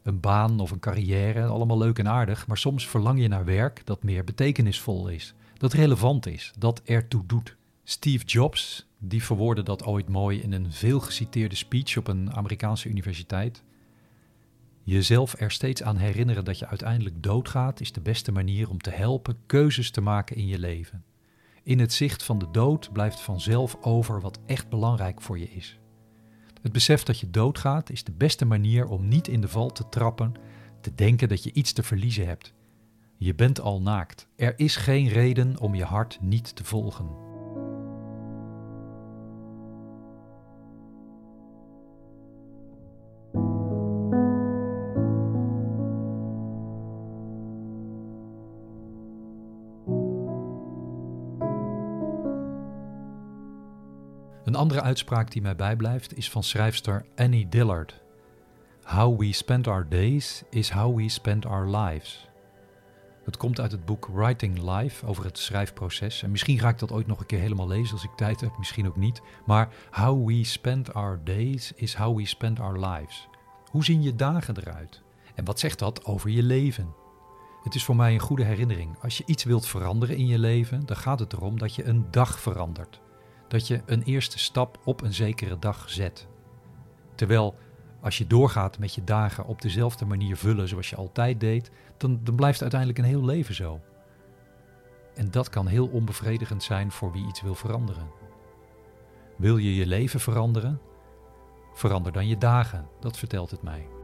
Een 0.04 0.20
baan 0.20 0.60
of 0.60 0.72
een 0.72 0.80
carrière, 0.80 1.46
allemaal 1.46 1.78
leuk 1.78 2.00
en 2.00 2.08
aardig, 2.08 2.48
maar 2.48 2.58
soms 2.58 2.88
verlang 2.88 3.22
je 3.22 3.28
naar 3.28 3.46
werk 3.46 3.82
dat 3.86 4.04
meer 4.04 4.24
betekenisvol 4.24 5.08
is, 5.08 5.34
dat 5.58 5.74
relevant 5.74 6.26
is, 6.26 6.54
dat 6.58 6.82
ertoe 6.86 7.26
doet. 7.26 7.56
Steve 7.84 8.26
Jobs, 8.26 8.88
die 8.98 9.24
verwoordde 9.24 9.64
dat 9.64 9.86
ooit 9.86 10.10
mooi 10.10 10.42
in 10.42 10.52
een 10.52 10.72
veelgeciteerde 10.72 11.56
speech 11.56 11.98
op 11.98 12.08
een 12.08 12.34
Amerikaanse 12.34 12.90
universiteit. 12.90 13.64
Jezelf 14.84 15.40
er 15.40 15.52
steeds 15.52 15.84
aan 15.84 15.98
herinneren 15.98 16.46
dat 16.46 16.60
je 16.60 16.68
uiteindelijk 16.68 17.24
doodgaat, 17.24 17.80
is 17.80 17.92
de 17.92 18.02
beste 18.02 18.32
manier 18.32 18.70
om 18.70 18.82
te 18.82 18.90
helpen 18.90 19.38
keuzes 19.46 19.92
te 19.92 20.02
maken 20.02 20.36
in 20.36 20.48
je 20.48 20.60
leven. 20.60 21.04
In 21.64 21.80
het 21.80 21.94
zicht 21.94 22.24
van 22.24 22.38
de 22.40 22.52
dood 22.52 22.92
blijft 22.94 23.20
vanzelf 23.20 23.78
over 23.82 24.22
wat 24.22 24.40
echt 24.46 24.70
belangrijk 24.70 25.22
voor 25.22 25.40
je 25.40 25.50
is. 25.50 25.80
Het 26.68 26.76
besef 26.76 27.04
dat 27.04 27.20
je 27.20 27.30
doodgaat 27.30 27.90
is 27.90 28.04
de 28.04 28.12
beste 28.12 28.46
manier 28.46 28.88
om 28.88 29.08
niet 29.08 29.28
in 29.28 29.42
de 29.42 29.48
val 29.48 29.72
te 29.72 29.90
trappen, 29.90 30.34
te 30.82 30.96
denken 30.96 31.30
dat 31.30 31.44
je 31.44 31.54
iets 31.54 31.74
te 31.74 31.84
verliezen 31.84 32.28
hebt. 32.28 32.54
Je 33.18 33.36
bent 33.36 33.60
al 33.60 33.82
naakt. 33.82 34.28
Er 34.36 34.54
is 34.60 34.76
geen 34.76 35.08
reden 35.08 35.60
om 35.60 35.76
je 35.76 35.84
hart 35.84 36.18
niet 36.22 36.56
te 36.56 36.64
volgen. 36.64 37.27
Andere 54.58 54.82
uitspraak 54.82 55.32
die 55.32 55.42
mij 55.42 55.56
bijblijft 55.56 56.18
is 56.18 56.30
van 56.30 56.44
schrijfster 56.44 57.06
Annie 57.16 57.50
Dillard. 57.50 58.02
How 58.84 59.20
we 59.20 59.34
spend 59.34 59.68
our 59.68 59.90
days 59.90 60.44
is 60.50 60.70
how 60.70 60.96
we 60.96 61.10
spend 61.10 61.46
our 61.46 61.78
lives. 61.78 62.30
Het 63.24 63.38
komt 63.38 63.60
uit 63.60 63.72
het 63.72 63.86
boek 63.86 64.10
Writing 64.14 64.62
Life 64.62 65.06
over 65.06 65.24
het 65.26 65.38
schrijfproces. 65.38 66.24
En 66.24 66.32
misschien 66.32 66.60
ga 66.60 66.70
ik 66.70 66.80
dat 66.80 66.92
ooit 66.92 67.08
nog 67.08 67.20
een 67.20 67.26
keer 67.26 67.40
helemaal 67.40 67.68
lezen 67.68 67.94
als 67.94 68.04
ik 68.04 68.16
tijd 68.16 68.42
heb, 68.42 68.58
misschien 68.58 68.88
ook 68.88 68.96
niet. 68.96 69.22
Maar 69.46 69.70
how 69.92 70.28
we 70.28 70.44
spend 70.44 70.94
our 70.94 71.20
days 71.24 71.72
is 71.76 71.96
how 71.96 72.18
we 72.18 72.26
spend 72.26 72.60
our 72.60 72.80
lives. 72.80 73.28
Hoe 73.72 73.84
zien 73.84 74.02
je 74.02 74.16
dagen 74.16 74.58
eruit? 74.58 75.02
En 75.36 75.46
wat 75.46 75.60
zegt 75.60 75.80
dat 75.80 76.06
over 76.06 76.30
je 76.30 76.44
leven? 76.44 76.94
Het 77.64 77.76
is 77.76 77.84
voor 77.84 77.96
mij 77.96 78.14
een 78.14 78.20
goede 78.20 78.44
herinnering. 78.44 78.96
Als 79.02 79.18
je 79.18 79.24
iets 79.26 79.44
wilt 79.44 79.66
veranderen 79.66 80.18
in 80.18 80.28
je 80.28 80.40
leven, 80.40 80.86
dan 80.86 80.98
gaat 80.98 81.20
het 81.20 81.34
erom 81.34 81.60
dat 81.60 81.76
je 81.76 81.86
een 81.86 82.12
dag 82.12 82.40
verandert 82.40 83.00
dat 83.48 83.68
je 83.68 83.82
een 83.86 84.04
eerste 84.04 84.40
stap 84.40 84.80
op 84.84 85.02
een 85.02 85.14
zekere 85.14 85.60
dag 85.60 85.90
zet. 85.90 86.28
Terwijl 87.16 87.56
als 88.02 88.18
je 88.18 88.28
doorgaat 88.28 88.80
met 88.80 88.94
je 88.94 89.04
dagen 89.04 89.46
op 89.46 89.62
dezelfde 89.62 90.06
manier 90.06 90.38
vullen 90.38 90.68
zoals 90.68 90.90
je 90.90 90.96
altijd 90.96 91.40
deed, 91.40 91.72
dan, 91.98 92.20
dan 92.24 92.36
blijft 92.36 92.62
uiteindelijk 92.62 93.00
een 93.00 93.06
heel 93.06 93.26
leven 93.26 93.56
zo. 93.56 93.82
En 95.16 95.32
dat 95.32 95.50
kan 95.50 95.68
heel 95.68 95.88
onbevredigend 95.88 96.64
zijn 96.64 96.92
voor 96.92 97.12
wie 97.12 97.28
iets 97.28 97.42
wil 97.42 97.56
veranderen. 97.56 98.08
Wil 99.38 99.58
je 99.58 99.76
je 99.76 99.86
leven 99.86 100.20
veranderen? 100.20 100.82
Verander 101.74 102.12
dan 102.12 102.28
je 102.28 102.38
dagen, 102.38 102.88
dat 103.00 103.18
vertelt 103.18 103.52
het 103.52 103.62
mij. 103.62 103.97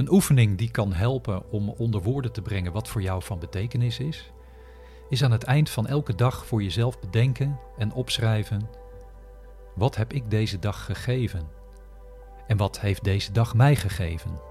Een 0.00 0.12
oefening 0.12 0.58
die 0.58 0.70
kan 0.70 0.92
helpen 0.92 1.50
om 1.50 1.68
onder 1.68 2.02
woorden 2.02 2.32
te 2.32 2.42
brengen 2.42 2.72
wat 2.72 2.88
voor 2.88 3.02
jou 3.02 3.22
van 3.22 3.38
betekenis 3.38 3.98
is, 3.98 4.32
is 5.08 5.24
aan 5.24 5.30
het 5.30 5.42
eind 5.42 5.70
van 5.70 5.86
elke 5.86 6.14
dag 6.14 6.46
voor 6.46 6.62
jezelf 6.62 7.00
bedenken 7.00 7.58
en 7.78 7.92
opschrijven: 7.92 8.68
wat 9.74 9.96
heb 9.96 10.12
ik 10.12 10.30
deze 10.30 10.58
dag 10.58 10.84
gegeven? 10.84 11.48
En 12.46 12.56
wat 12.56 12.80
heeft 12.80 13.04
deze 13.04 13.32
dag 13.32 13.54
mij 13.54 13.76
gegeven? 13.76 14.49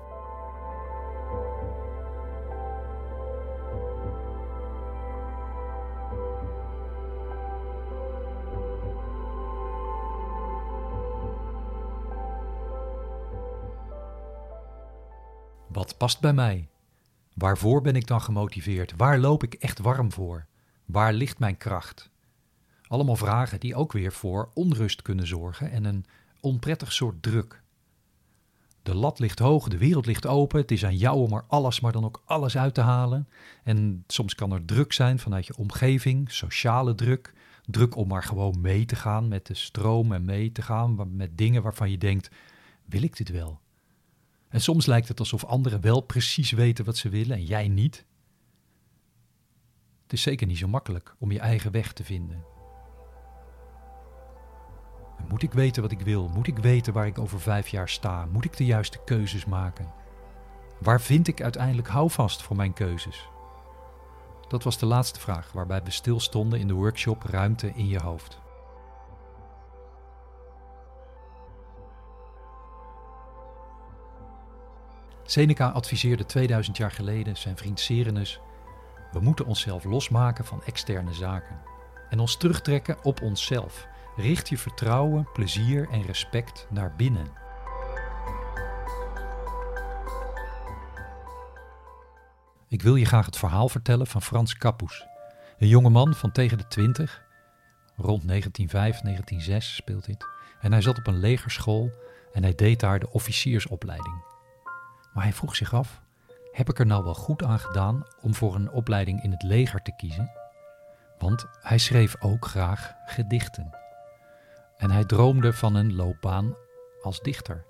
Wat 15.80 15.98
past 15.98 16.20
bij 16.20 16.34
mij? 16.34 16.68
Waarvoor 17.34 17.82
ben 17.82 17.96
ik 17.96 18.08
dan 18.08 18.22
gemotiveerd? 18.22 18.94
Waar 18.98 19.20
loop 19.20 19.44
ik 19.44 19.54
echt 19.54 19.80
warm 19.80 20.12
voor? 20.12 20.46
Waar 20.86 21.14
ligt 21.14 21.40
mijn 21.40 21.58
kracht? 21.58 22.10
Allemaal 22.88 23.16
vragen 23.16 23.60
die 23.60 23.76
ook 23.76 23.92
weer 23.92 24.12
voor 24.12 24.52
onrust 24.54 25.02
kunnen 25.02 25.28
zorgen 25.28 25.72
en 25.72 25.86
een 25.86 26.06
onprettig 26.40 26.92
soort 26.92 27.22
druk. 27.22 27.62
De 28.84 28.96
lat 28.96 29.20
ligt 29.20 29.40
hoog, 29.40 29.68
de 29.68 29.78
wereld 29.78 30.06
ligt 30.06 30.26
open. 30.26 30.60
Het 30.60 30.72
is 30.72 30.86
aan 30.86 30.98
jou 30.98 31.18
om 31.18 31.34
er 31.34 31.44
alles, 31.48 31.80
maar 31.80 31.92
dan 31.92 32.06
ook 32.06 32.22
alles 32.26 32.58
uit 32.58 32.74
te 32.74 32.82
halen. 32.82 33.28
En 33.64 34.04
soms 34.08 34.36
kan 34.36 34.52
er 34.52 34.66
druk 34.66 34.94
zijn 34.94 35.20
vanuit 35.20 35.46
je 35.46 35.58
omgeving, 35.58 36.32
sociale 36.32 36.96
druk. 36.96 37.34
Druk 37.66 37.96
om 37.96 38.08
maar 38.08 38.24
gewoon 38.24 38.62
mee 38.62 38.86
te 38.86 38.96
gaan 38.96 39.28
met 39.28 39.46
de 39.48 39.54
stroom 39.54 40.12
en 40.12 40.26
mee 40.26 40.52
te 40.52 40.62
gaan 40.62 41.16
met 41.16 41.38
dingen 41.38 41.62
waarvan 41.62 41.92
je 41.92 41.98
denkt: 41.98 42.30
wil 42.86 43.04
ik 43.04 43.18
dit 43.18 43.30
wel? 43.30 43.60
En 44.50 44.62
soms 44.62 44.86
lijkt 44.86 45.08
het 45.08 45.20
alsof 45.20 45.46
anderen 45.46 45.82
wel 45.82 46.02
precies 46.02 46.52
weten 46.52 46.86
wat 46.86 46.98
ze 46.98 47.10
willen 47.10 47.38
en 47.38 47.46
jij 47.46 47.68
niet. 47.68 48.06
Het 50.04 50.14
is 50.14 50.22
zeker 50.22 50.48
niet 50.48 50.58
zo 50.58 50.68
makkelijk 50.68 51.16
om 51.20 51.32
je 51.32 51.40
eigen 51.40 51.72
weg 51.72 51.94
te 51.94 52.04
vinden. 52.04 52.44
moet 55.30 55.44
ik 55.44 55.54
weten 55.54 55.82
wat 55.82 55.92
ik 55.92 56.02
wil? 56.02 56.30
Moet 56.30 56.48
ik 56.48 56.58
weten 56.58 56.94
waar 56.94 57.08
ik 57.08 57.20
over 57.20 57.42
vijf 57.42 57.68
jaar 57.68 57.90
sta? 57.90 58.26
Moet 58.26 58.46
ik 58.46 58.58
de 58.58 58.66
juiste 58.66 59.00
keuzes 59.06 59.46
maken? 59.46 59.94
Waar 60.80 61.02
vind 61.02 61.28
ik 61.28 61.42
uiteindelijk 61.42 61.88
houvast 61.88 62.42
voor 62.42 62.56
mijn 62.56 62.74
keuzes? 62.74 63.30
Dat 64.48 64.64
was 64.64 64.78
de 64.78 64.86
laatste 64.86 65.20
vraag 65.20 65.52
waarbij 65.52 65.84
we 65.84 65.92
stilstonden 65.92 66.60
in 66.60 66.68
de 66.68 66.74
workshop 66.74 67.24
Ruimte 67.24 67.72
in 67.76 67.88
je 67.88 68.00
hoofd. 68.00 68.40
Seneca 75.30 75.70
adviseerde 75.70 76.26
2000 76.26 76.78
jaar 76.78 76.92
geleden 76.92 77.38
zijn 77.38 77.58
vriend 77.58 77.80
Serenus: 77.80 78.40
We 79.12 79.20
moeten 79.20 79.46
onszelf 79.46 79.84
losmaken 79.84 80.46
van 80.46 80.64
externe 80.64 81.14
zaken 81.14 81.60
en 82.10 82.20
ons 82.20 82.38
terugtrekken 82.38 82.98
op 83.04 83.22
onszelf. 83.22 83.88
Richt 84.16 84.50
je 84.50 84.58
vertrouwen, 84.58 85.28
plezier 85.34 85.90
en 85.90 86.02
respect 86.02 86.68
naar 86.70 86.96
binnen. 86.96 87.28
Ik 92.68 92.82
wil 92.82 92.96
je 92.96 93.06
graag 93.06 93.26
het 93.26 93.38
verhaal 93.38 93.70
vertellen 93.70 94.08
van 94.08 94.22
Frans 94.22 94.58
Kappus, 94.58 95.06
een 95.58 95.68
jonge 95.68 95.90
man 95.90 96.14
van 96.14 96.32
tegen 96.32 96.58
de 96.58 96.68
20. 96.68 97.24
Rond 97.96 98.28
1905, 98.28 99.02
1906 99.02 99.76
speelt 99.76 100.06
dit. 100.06 100.26
En 100.62 100.72
hij 100.72 100.82
zat 100.82 100.98
op 100.98 101.08
een 101.08 101.20
legerschool 101.20 101.92
en 102.34 102.44
hij 102.44 102.56
deed 102.56 102.80
daar 102.80 103.00
de 103.00 103.12
officiersopleiding. 103.12 104.29
Maar 105.20 105.28
hij 105.28 105.38
vroeg 105.38 105.56
zich 105.56 105.74
af: 105.74 106.02
heb 106.52 106.70
ik 106.70 106.80
er 106.80 106.86
nou 106.86 107.04
wel 107.04 107.14
goed 107.14 107.44
aan 107.44 107.60
gedaan 107.60 108.06
om 108.22 108.36
voor 108.36 108.56
een 108.56 108.72
opleiding 108.72 109.24
in 109.24 109.32
het 109.32 109.44
leger 109.44 109.82
te 109.82 109.96
kiezen? 109.96 110.32
Want 111.18 111.46
hij 111.62 111.78
schreef 111.78 112.16
ook 112.20 112.46
graag 112.46 112.94
gedichten. 113.06 113.70
En 114.78 114.92
hij 114.92 115.06
droomde 115.06 115.54
van 115.54 115.76
een 115.76 115.96
loopbaan 115.96 116.56
als 117.02 117.22
dichter. 117.22 117.66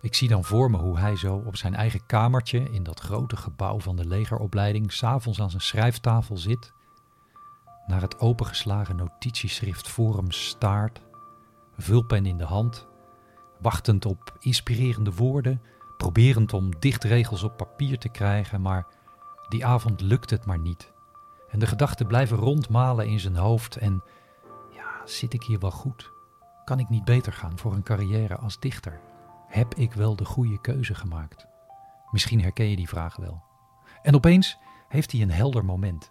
Ik 0.00 0.14
zie 0.14 0.28
dan 0.28 0.44
voor 0.44 0.70
me 0.70 0.78
hoe 0.78 0.98
hij 0.98 1.16
zo 1.16 1.42
op 1.46 1.56
zijn 1.56 1.74
eigen 1.74 2.06
kamertje 2.06 2.70
in 2.70 2.82
dat 2.82 3.00
grote 3.00 3.36
gebouw 3.36 3.80
van 3.80 3.96
de 3.96 4.06
legeropleiding 4.06 4.92
s'avonds 4.92 5.40
aan 5.40 5.50
zijn 5.50 5.62
schrijftafel 5.62 6.36
zit, 6.36 6.72
naar 7.86 8.00
het 8.00 8.18
opengeslagen 8.18 8.96
notitieschrift 8.96 9.88
voor 9.88 10.16
hem 10.16 10.30
staart, 10.30 11.00
vulpen 11.76 12.26
in 12.26 12.38
de 12.38 12.44
hand 12.44 12.88
wachtend 13.60 14.04
op 14.04 14.36
inspirerende 14.38 15.12
woorden, 15.12 15.62
proberend 15.96 16.52
om 16.52 16.78
dichtregels 16.78 17.42
op 17.42 17.56
papier 17.56 17.98
te 17.98 18.08
krijgen, 18.08 18.60
maar 18.60 18.86
die 19.48 19.66
avond 19.66 20.00
lukt 20.00 20.30
het 20.30 20.46
maar 20.46 20.58
niet. 20.58 20.92
En 21.50 21.58
de 21.58 21.66
gedachten 21.66 22.06
blijven 22.06 22.36
rondmalen 22.36 23.06
in 23.06 23.20
zijn 23.20 23.36
hoofd 23.36 23.76
en 23.76 24.02
ja, 24.74 25.06
zit 25.06 25.32
ik 25.32 25.42
hier 25.42 25.58
wel 25.58 25.70
goed? 25.70 26.12
Kan 26.64 26.78
ik 26.78 26.88
niet 26.88 27.04
beter 27.04 27.32
gaan 27.32 27.58
voor 27.58 27.72
een 27.72 27.82
carrière 27.82 28.36
als 28.36 28.58
dichter? 28.58 29.00
Heb 29.46 29.74
ik 29.74 29.92
wel 29.92 30.16
de 30.16 30.24
goede 30.24 30.60
keuze 30.60 30.94
gemaakt? 30.94 31.46
Misschien 32.10 32.42
herken 32.42 32.66
je 32.66 32.76
die 32.76 32.88
vraag 32.88 33.16
wel. 33.16 33.42
En 34.02 34.14
opeens 34.14 34.58
heeft 34.88 35.12
hij 35.12 35.20
een 35.20 35.30
helder 35.30 35.64
moment. 35.64 36.10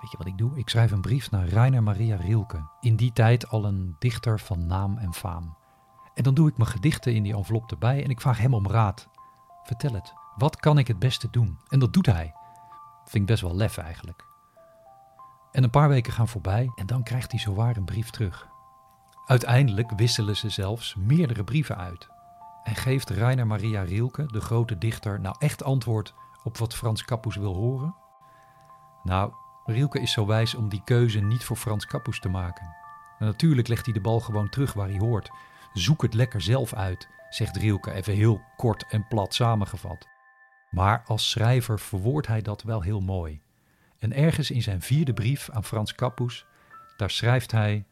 Weet 0.00 0.10
je 0.10 0.16
wat 0.18 0.26
ik 0.26 0.38
doe? 0.38 0.58
Ik 0.58 0.68
schrijf 0.68 0.90
een 0.90 1.00
brief 1.00 1.30
naar 1.30 1.48
Rainer 1.48 1.82
Maria 1.82 2.16
Rilke, 2.16 2.68
in 2.80 2.96
die 2.96 3.12
tijd 3.12 3.48
al 3.48 3.64
een 3.64 3.96
dichter 3.98 4.40
van 4.40 4.66
naam 4.66 4.98
en 4.98 5.14
faam. 5.14 5.56
En 6.14 6.22
dan 6.22 6.34
doe 6.34 6.48
ik 6.48 6.56
mijn 6.56 6.70
gedichten 6.70 7.14
in 7.14 7.22
die 7.22 7.34
envelop 7.34 7.70
erbij 7.70 8.04
en 8.04 8.10
ik 8.10 8.20
vraag 8.20 8.38
hem 8.38 8.54
om 8.54 8.66
raad. 8.66 9.08
Vertel 9.62 9.92
het. 9.92 10.12
Wat 10.36 10.56
kan 10.56 10.78
ik 10.78 10.88
het 10.88 10.98
beste 10.98 11.28
doen? 11.30 11.58
En 11.68 11.78
dat 11.78 11.92
doet 11.92 12.06
hij. 12.06 12.34
Vind 13.04 13.14
ik 13.14 13.26
best 13.26 13.42
wel 13.42 13.56
lef 13.56 13.76
eigenlijk. 13.78 14.24
En 15.52 15.62
een 15.62 15.70
paar 15.70 15.88
weken 15.88 16.12
gaan 16.12 16.28
voorbij 16.28 16.72
en 16.74 16.86
dan 16.86 17.02
krijgt 17.02 17.30
hij 17.30 17.40
zowaar 17.40 17.76
een 17.76 17.84
brief 17.84 18.10
terug. 18.10 18.48
Uiteindelijk 19.26 19.90
wisselen 19.96 20.36
ze 20.36 20.48
zelfs 20.48 20.94
meerdere 20.94 21.44
brieven 21.44 21.76
uit. 21.76 22.08
En 22.62 22.74
geeft 22.74 23.10
Rainer 23.10 23.46
Maria 23.46 23.82
Rilke, 23.82 24.26
de 24.26 24.40
grote 24.40 24.78
dichter, 24.78 25.20
nou 25.20 25.36
echt 25.38 25.64
antwoord 25.64 26.14
op 26.42 26.58
wat 26.58 26.74
Frans 26.74 27.04
Kappus 27.04 27.36
wil 27.36 27.54
horen? 27.54 27.94
Nou, 29.02 29.32
Rilke 29.64 30.00
is 30.00 30.12
zo 30.12 30.26
wijs 30.26 30.54
om 30.54 30.68
die 30.68 30.82
keuze 30.84 31.20
niet 31.20 31.44
voor 31.44 31.56
Frans 31.56 31.86
Kappus 31.86 32.20
te 32.20 32.28
maken. 32.28 32.74
En 33.18 33.26
natuurlijk 33.26 33.68
legt 33.68 33.84
hij 33.84 33.94
de 33.94 34.00
bal 34.00 34.20
gewoon 34.20 34.48
terug 34.48 34.72
waar 34.72 34.88
hij 34.88 34.98
hoort. 34.98 35.30
Zoek 35.72 36.02
het 36.02 36.14
lekker 36.14 36.40
zelf 36.40 36.74
uit, 36.74 37.08
zegt 37.30 37.56
Rilke 37.56 37.92
even 37.92 38.14
heel 38.14 38.40
kort 38.56 38.84
en 38.88 39.06
plat 39.08 39.34
samengevat. 39.34 40.08
Maar 40.70 41.02
als 41.06 41.30
schrijver 41.30 41.80
verwoordt 41.80 42.26
hij 42.26 42.42
dat 42.42 42.62
wel 42.62 42.80
heel 42.82 43.00
mooi. 43.00 43.40
En 43.98 44.12
ergens 44.12 44.50
in 44.50 44.62
zijn 44.62 44.82
vierde 44.82 45.12
brief 45.12 45.50
aan 45.50 45.64
Frans 45.64 45.94
Kappus, 45.94 46.46
daar 46.96 47.10
schrijft 47.10 47.52
hij: 47.52 47.86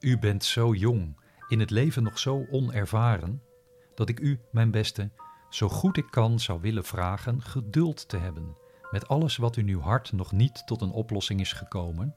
U 0.00 0.18
bent 0.18 0.44
zo 0.44 0.74
jong, 0.74 1.20
in 1.48 1.60
het 1.60 1.70
leven 1.70 2.02
nog 2.02 2.18
zo 2.18 2.46
onervaren, 2.50 3.42
dat 3.94 4.08
ik 4.08 4.20
u, 4.20 4.40
mijn 4.52 4.70
beste, 4.70 5.10
zo 5.48 5.68
goed 5.68 5.96
ik 5.96 6.06
kan 6.10 6.40
zou 6.40 6.60
willen 6.60 6.84
vragen 6.84 7.42
geduld 7.42 8.08
te 8.08 8.16
hebben 8.16 8.56
met 8.90 9.08
alles 9.08 9.36
wat 9.36 9.56
in 9.56 9.68
uw 9.68 9.80
hart 9.80 10.12
nog 10.12 10.32
niet 10.32 10.66
tot 10.66 10.80
een 10.80 10.90
oplossing 10.90 11.40
is 11.40 11.52
gekomen, 11.52 12.14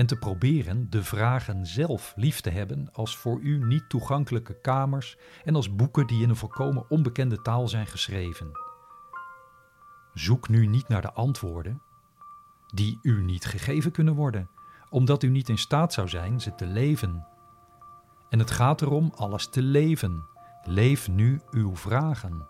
en 0.00 0.06
te 0.06 0.16
proberen 0.16 0.90
de 0.90 1.02
vragen 1.02 1.66
zelf 1.66 2.12
lief 2.16 2.40
te 2.40 2.50
hebben 2.50 2.88
als 2.92 3.16
voor 3.16 3.40
u 3.40 3.64
niet 3.64 3.88
toegankelijke 3.88 4.60
kamers 4.60 5.16
en 5.44 5.54
als 5.54 5.74
boeken 5.74 6.06
die 6.06 6.22
in 6.22 6.28
een 6.28 6.36
volkomen 6.36 6.90
onbekende 6.90 7.42
taal 7.42 7.68
zijn 7.68 7.86
geschreven. 7.86 8.50
Zoek 10.14 10.48
nu 10.48 10.66
niet 10.66 10.88
naar 10.88 11.02
de 11.02 11.12
antwoorden 11.12 11.82
die 12.74 12.98
u 13.02 13.22
niet 13.22 13.44
gegeven 13.44 13.90
kunnen 13.90 14.14
worden, 14.14 14.50
omdat 14.90 15.22
u 15.22 15.28
niet 15.28 15.48
in 15.48 15.58
staat 15.58 15.92
zou 15.92 16.08
zijn 16.08 16.40
ze 16.40 16.54
te 16.54 16.66
leven. 16.66 17.26
En 18.28 18.38
het 18.38 18.50
gaat 18.50 18.82
erom 18.82 19.12
alles 19.16 19.48
te 19.48 19.62
leven. 19.62 20.24
Leef 20.64 21.08
nu 21.08 21.40
uw 21.50 21.76
vragen. 21.76 22.48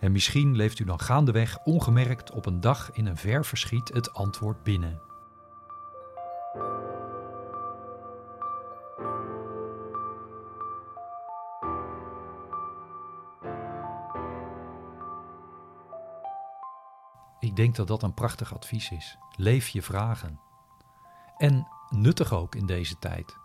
En 0.00 0.12
misschien 0.12 0.56
leeft 0.56 0.78
u 0.78 0.84
dan 0.84 1.00
gaandeweg 1.00 1.58
ongemerkt 1.58 2.30
op 2.30 2.46
een 2.46 2.60
dag 2.60 2.92
in 2.92 3.06
een 3.06 3.16
ver 3.16 3.44
verschiet 3.44 3.88
het 3.92 4.12
antwoord 4.12 4.62
binnen. 4.62 5.12
Ik 17.54 17.60
denk 17.60 17.76
dat 17.76 17.86
dat 17.86 18.02
een 18.02 18.14
prachtig 18.14 18.54
advies 18.54 18.90
is. 18.90 19.18
Leef 19.36 19.68
je 19.68 19.82
vragen. 19.82 20.40
En 21.36 21.68
nuttig 21.88 22.32
ook 22.32 22.54
in 22.54 22.66
deze 22.66 22.98
tijd, 22.98 23.36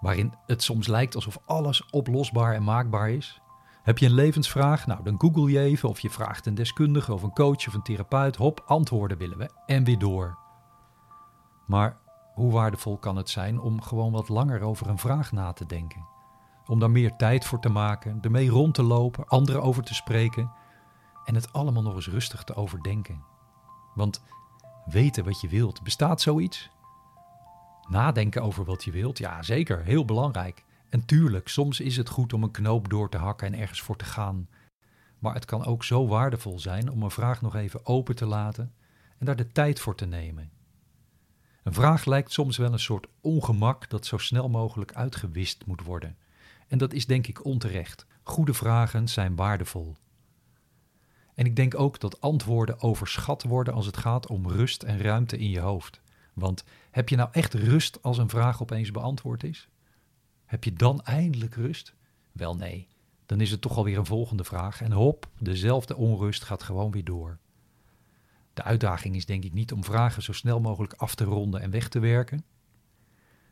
waarin 0.00 0.34
het 0.46 0.62
soms 0.62 0.86
lijkt 0.86 1.14
alsof 1.14 1.38
alles 1.44 1.90
oplosbaar 1.90 2.54
en 2.54 2.64
maakbaar 2.64 3.10
is. 3.10 3.40
Heb 3.82 3.98
je 3.98 4.06
een 4.06 4.12
levensvraag? 4.12 4.86
Nou, 4.86 5.02
dan 5.02 5.20
google 5.20 5.50
je 5.50 5.58
even 5.58 5.88
of 5.88 6.00
je 6.00 6.10
vraagt 6.10 6.46
een 6.46 6.54
deskundige 6.54 7.12
of 7.12 7.22
een 7.22 7.32
coach 7.32 7.66
of 7.68 7.74
een 7.74 7.82
therapeut. 7.82 8.36
Hop, 8.36 8.62
antwoorden 8.66 9.18
willen 9.18 9.38
we 9.38 9.50
en 9.66 9.84
weer 9.84 9.98
door. 9.98 10.38
Maar 11.66 11.96
hoe 12.34 12.52
waardevol 12.52 12.98
kan 12.98 13.16
het 13.16 13.30
zijn 13.30 13.60
om 13.60 13.82
gewoon 13.82 14.12
wat 14.12 14.28
langer 14.28 14.60
over 14.60 14.88
een 14.88 14.98
vraag 14.98 15.32
na 15.32 15.52
te 15.52 15.66
denken? 15.66 16.06
Om 16.66 16.78
daar 16.78 16.90
meer 16.90 17.16
tijd 17.16 17.44
voor 17.44 17.60
te 17.60 17.70
maken, 17.70 18.18
ermee 18.20 18.48
rond 18.48 18.74
te 18.74 18.82
lopen, 18.82 19.28
anderen 19.28 19.62
over 19.62 19.82
te 19.82 19.94
spreken 19.94 20.60
en 21.24 21.34
het 21.34 21.52
allemaal 21.52 21.82
nog 21.82 21.94
eens 21.94 22.08
rustig 22.08 22.44
te 22.44 22.54
overdenken. 22.54 23.22
Want 23.94 24.22
weten 24.84 25.24
wat 25.24 25.40
je 25.40 25.48
wilt, 25.48 25.82
bestaat 25.82 26.20
zoiets? 26.20 26.70
Nadenken 27.88 28.42
over 28.42 28.64
wat 28.64 28.84
je 28.84 28.90
wilt, 28.90 29.18
ja 29.18 29.42
zeker, 29.42 29.82
heel 29.82 30.04
belangrijk. 30.04 30.64
En 30.88 31.04
tuurlijk, 31.04 31.48
soms 31.48 31.80
is 31.80 31.96
het 31.96 32.08
goed 32.08 32.32
om 32.32 32.42
een 32.42 32.50
knoop 32.50 32.88
door 32.88 33.08
te 33.08 33.16
hakken 33.16 33.46
en 33.46 33.60
ergens 33.60 33.80
voor 33.80 33.96
te 33.96 34.04
gaan. 34.04 34.48
Maar 35.18 35.34
het 35.34 35.44
kan 35.44 35.64
ook 35.64 35.84
zo 35.84 36.06
waardevol 36.06 36.58
zijn 36.58 36.90
om 36.90 37.02
een 37.02 37.10
vraag 37.10 37.42
nog 37.42 37.54
even 37.54 37.86
open 37.86 38.16
te 38.16 38.26
laten 38.26 38.74
en 39.18 39.26
daar 39.26 39.36
de 39.36 39.52
tijd 39.52 39.80
voor 39.80 39.94
te 39.94 40.06
nemen. 40.06 40.50
Een 41.62 41.72
vraag 41.72 42.04
lijkt 42.04 42.32
soms 42.32 42.56
wel 42.56 42.72
een 42.72 42.78
soort 42.78 43.06
ongemak 43.20 43.90
dat 43.90 44.06
zo 44.06 44.18
snel 44.18 44.48
mogelijk 44.48 44.92
uitgewist 44.92 45.66
moet 45.66 45.82
worden. 45.82 46.16
En 46.68 46.78
dat 46.78 46.92
is 46.92 47.06
denk 47.06 47.26
ik 47.26 47.44
onterecht. 47.44 48.06
Goede 48.22 48.54
vragen 48.54 49.08
zijn 49.08 49.36
waardevol. 49.36 49.96
En 51.34 51.46
ik 51.46 51.56
denk 51.56 51.78
ook 51.78 52.00
dat 52.00 52.20
antwoorden 52.20 52.80
overschat 52.80 53.42
worden 53.42 53.74
als 53.74 53.86
het 53.86 53.96
gaat 53.96 54.26
om 54.26 54.48
rust 54.48 54.82
en 54.82 54.98
ruimte 54.98 55.38
in 55.38 55.50
je 55.50 55.60
hoofd. 55.60 56.00
Want 56.34 56.64
heb 56.90 57.08
je 57.08 57.16
nou 57.16 57.28
echt 57.32 57.54
rust 57.54 58.02
als 58.02 58.18
een 58.18 58.28
vraag 58.28 58.62
opeens 58.62 58.90
beantwoord 58.90 59.44
is? 59.44 59.68
Heb 60.44 60.64
je 60.64 60.72
dan 60.72 61.02
eindelijk 61.02 61.54
rust? 61.54 61.94
Wel 62.32 62.56
nee, 62.56 62.88
dan 63.26 63.40
is 63.40 63.50
het 63.50 63.60
toch 63.60 63.76
alweer 63.76 63.98
een 63.98 64.06
volgende 64.06 64.44
vraag 64.44 64.80
en 64.80 64.92
hop, 64.92 65.28
dezelfde 65.38 65.96
onrust 65.96 66.44
gaat 66.44 66.62
gewoon 66.62 66.90
weer 66.90 67.04
door. 67.04 67.38
De 68.54 68.62
uitdaging 68.62 69.16
is 69.16 69.26
denk 69.26 69.44
ik 69.44 69.52
niet 69.52 69.72
om 69.72 69.84
vragen 69.84 70.22
zo 70.22 70.32
snel 70.32 70.60
mogelijk 70.60 70.92
af 70.92 71.14
te 71.14 71.24
ronden 71.24 71.60
en 71.60 71.70
weg 71.70 71.88
te 71.88 71.98
werken, 71.98 72.44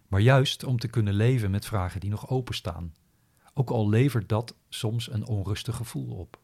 maar 0.09 0.21
juist 0.21 0.65
om 0.65 0.79
te 0.79 0.89
kunnen 0.89 1.15
leven 1.15 1.51
met 1.51 1.67
vragen 1.67 2.01
die 2.01 2.11
nog 2.11 2.29
openstaan. 2.29 2.95
Ook 3.55 3.71
al 3.71 3.89
levert 3.89 4.29
dat 4.29 4.55
soms 4.69 5.13
een 5.13 5.27
onrustig 5.27 5.77
gevoel 5.77 6.17
op. 6.17 6.39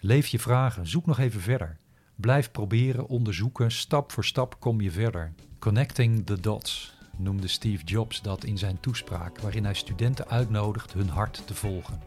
Leef 0.00 0.26
je 0.26 0.38
vragen, 0.38 0.86
zoek 0.86 1.06
nog 1.06 1.18
even 1.18 1.40
verder. 1.40 1.78
Blijf 2.14 2.50
proberen, 2.50 3.06
onderzoeken, 3.06 3.70
stap 3.70 4.12
voor 4.12 4.24
stap 4.24 4.60
kom 4.60 4.80
je 4.80 4.90
verder. 4.90 5.32
Connecting 5.58 6.26
the 6.26 6.40
dots 6.40 6.94
noemde 7.18 7.48
Steve 7.48 7.84
Jobs 7.84 8.22
dat 8.22 8.44
in 8.44 8.58
zijn 8.58 8.80
toespraak, 8.80 9.40
waarin 9.40 9.64
hij 9.64 9.74
studenten 9.74 10.28
uitnodigt 10.28 10.92
hun 10.92 11.08
hart 11.08 11.42
te 11.46 11.54
volgen. 11.54 12.00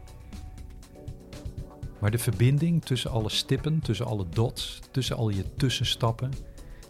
Maar 2.00 2.10
de 2.10 2.18
verbinding 2.18 2.84
tussen 2.84 3.10
alle 3.10 3.28
stippen, 3.28 3.80
tussen 3.80 4.06
alle 4.06 4.28
dots, 4.28 4.80
tussen 4.90 5.16
al 5.16 5.28
je 5.28 5.54
tussenstappen, 5.56 6.32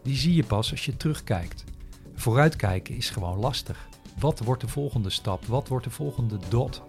die 0.02 0.16
zie 0.16 0.34
je 0.34 0.44
pas 0.44 0.70
als 0.70 0.84
je 0.84 0.96
terugkijkt. 0.96 1.64
Vooruitkijken 2.14 2.96
is 2.96 3.10
gewoon 3.10 3.38
lastig. 3.38 3.88
Wat 4.18 4.38
wordt 4.38 4.60
de 4.60 4.68
volgende 4.68 5.10
stap? 5.10 5.44
Wat 5.44 5.68
wordt 5.68 5.84
de 5.84 5.90
volgende 5.90 6.38
dot? 6.48 6.82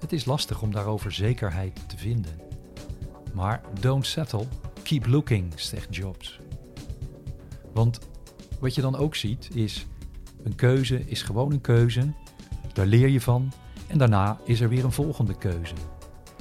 Het 0.00 0.12
is 0.12 0.24
lastig 0.24 0.62
om 0.62 0.72
daarover 0.72 1.12
zekerheid 1.12 1.88
te 1.88 1.96
vinden. 1.96 2.53
Maar 3.34 3.60
don't 3.80 4.06
settle, 4.06 4.46
keep 4.82 5.06
looking, 5.06 5.60
zegt 5.60 5.96
Jobs. 5.96 6.40
Want 7.72 7.98
wat 8.60 8.74
je 8.74 8.80
dan 8.80 8.96
ook 8.96 9.14
ziet 9.14 9.48
is, 9.54 9.86
een 10.42 10.54
keuze 10.54 11.04
is 11.06 11.22
gewoon 11.22 11.52
een 11.52 11.60
keuze, 11.60 12.12
daar 12.72 12.86
leer 12.86 13.08
je 13.08 13.20
van 13.20 13.52
en 13.86 13.98
daarna 13.98 14.38
is 14.44 14.60
er 14.60 14.68
weer 14.68 14.84
een 14.84 14.92
volgende 14.92 15.36
keuze. 15.38 15.74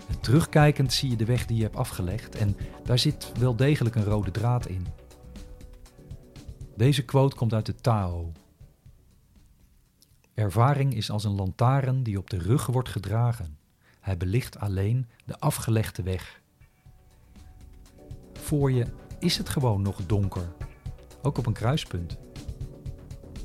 En 0.07 0.19
terugkijkend 0.19 0.93
zie 0.93 1.09
je 1.09 1.15
de 1.15 1.25
weg 1.25 1.45
die 1.45 1.57
je 1.57 1.63
hebt 1.63 1.75
afgelegd 1.75 2.35
en 2.35 2.57
daar 2.83 2.99
zit 2.99 3.31
wel 3.39 3.55
degelijk 3.55 3.95
een 3.95 4.03
rode 4.03 4.31
draad 4.31 4.65
in. 4.65 4.87
Deze 6.75 7.05
quote 7.05 7.35
komt 7.35 7.53
uit 7.53 7.65
de 7.65 7.75
Tao. 7.75 8.31
Ervaring 10.33 10.93
is 10.95 11.11
als 11.11 11.23
een 11.23 11.35
lantaarn 11.35 12.03
die 12.03 12.17
op 12.17 12.29
de 12.29 12.37
rug 12.37 12.65
wordt 12.65 12.89
gedragen. 12.89 13.57
Hij 13.99 14.17
belicht 14.17 14.59
alleen 14.59 15.07
de 15.25 15.39
afgelegde 15.39 16.03
weg. 16.03 16.41
Voor 18.43 18.71
je 18.71 18.85
is 19.19 19.37
het 19.37 19.49
gewoon 19.49 19.81
nog 19.81 19.99
donker, 20.05 20.53
ook 21.21 21.37
op 21.37 21.45
een 21.45 21.53
kruispunt. 21.53 22.17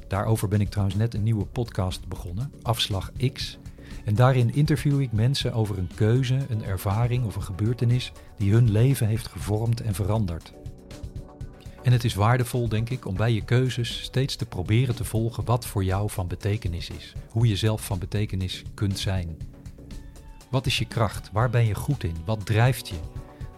Daarover 0.09 0.49
ben 0.49 0.61
ik 0.61 0.69
trouwens 0.69 0.99
net 0.99 1.15
een 1.15 1.23
nieuwe 1.23 1.45
podcast 1.45 2.09
begonnen, 2.09 2.53
Afslag 2.63 3.13
X. 3.33 3.59
En 4.05 4.15
daarin 4.15 4.55
interview 4.55 5.01
ik 5.01 5.13
mensen 5.13 5.53
over 5.53 5.79
een 5.79 5.91
keuze, 5.95 6.39
een 6.49 6.65
ervaring 6.65 7.25
of 7.25 7.37
een 7.37 7.43
gebeurtenis 7.43 8.13
die 8.37 8.53
hun 8.53 8.71
leven 8.71 9.07
heeft 9.07 9.27
gevormd 9.27 9.81
en 9.81 9.95
veranderd. 9.95 10.53
En 11.83 11.93
het 11.93 12.05
is 12.05 12.15
waardevol, 12.15 12.69
denk 12.69 12.91
ik, 12.91 13.07
om 13.07 13.17
bij 13.17 13.33
je 13.33 13.45
keuzes 13.45 14.03
steeds 14.03 14.37
te 14.37 14.47
proberen 14.47 14.95
te 14.95 15.05
volgen 15.05 15.45
wat 15.45 15.67
voor 15.67 15.85
jou 15.85 16.11
van 16.11 16.29
betekenis 16.29 16.91
is. 16.91 17.15
Hoe 17.31 17.49
je 17.49 17.57
zelf 17.57 17.85
van 17.85 17.99
betekenis 17.99 18.63
kunt 18.75 18.99
zijn. 18.99 19.37
Wat 20.51 20.67
is 20.67 20.79
je 20.79 20.85
kracht? 20.85 21.31
Waar 21.33 21.51
ben 21.51 21.67
je 21.67 21.75
goed 21.75 22.05
in? 22.05 22.17
Wat 22.25 22.47
drijft 22.47 22.89
je? 22.89 22.97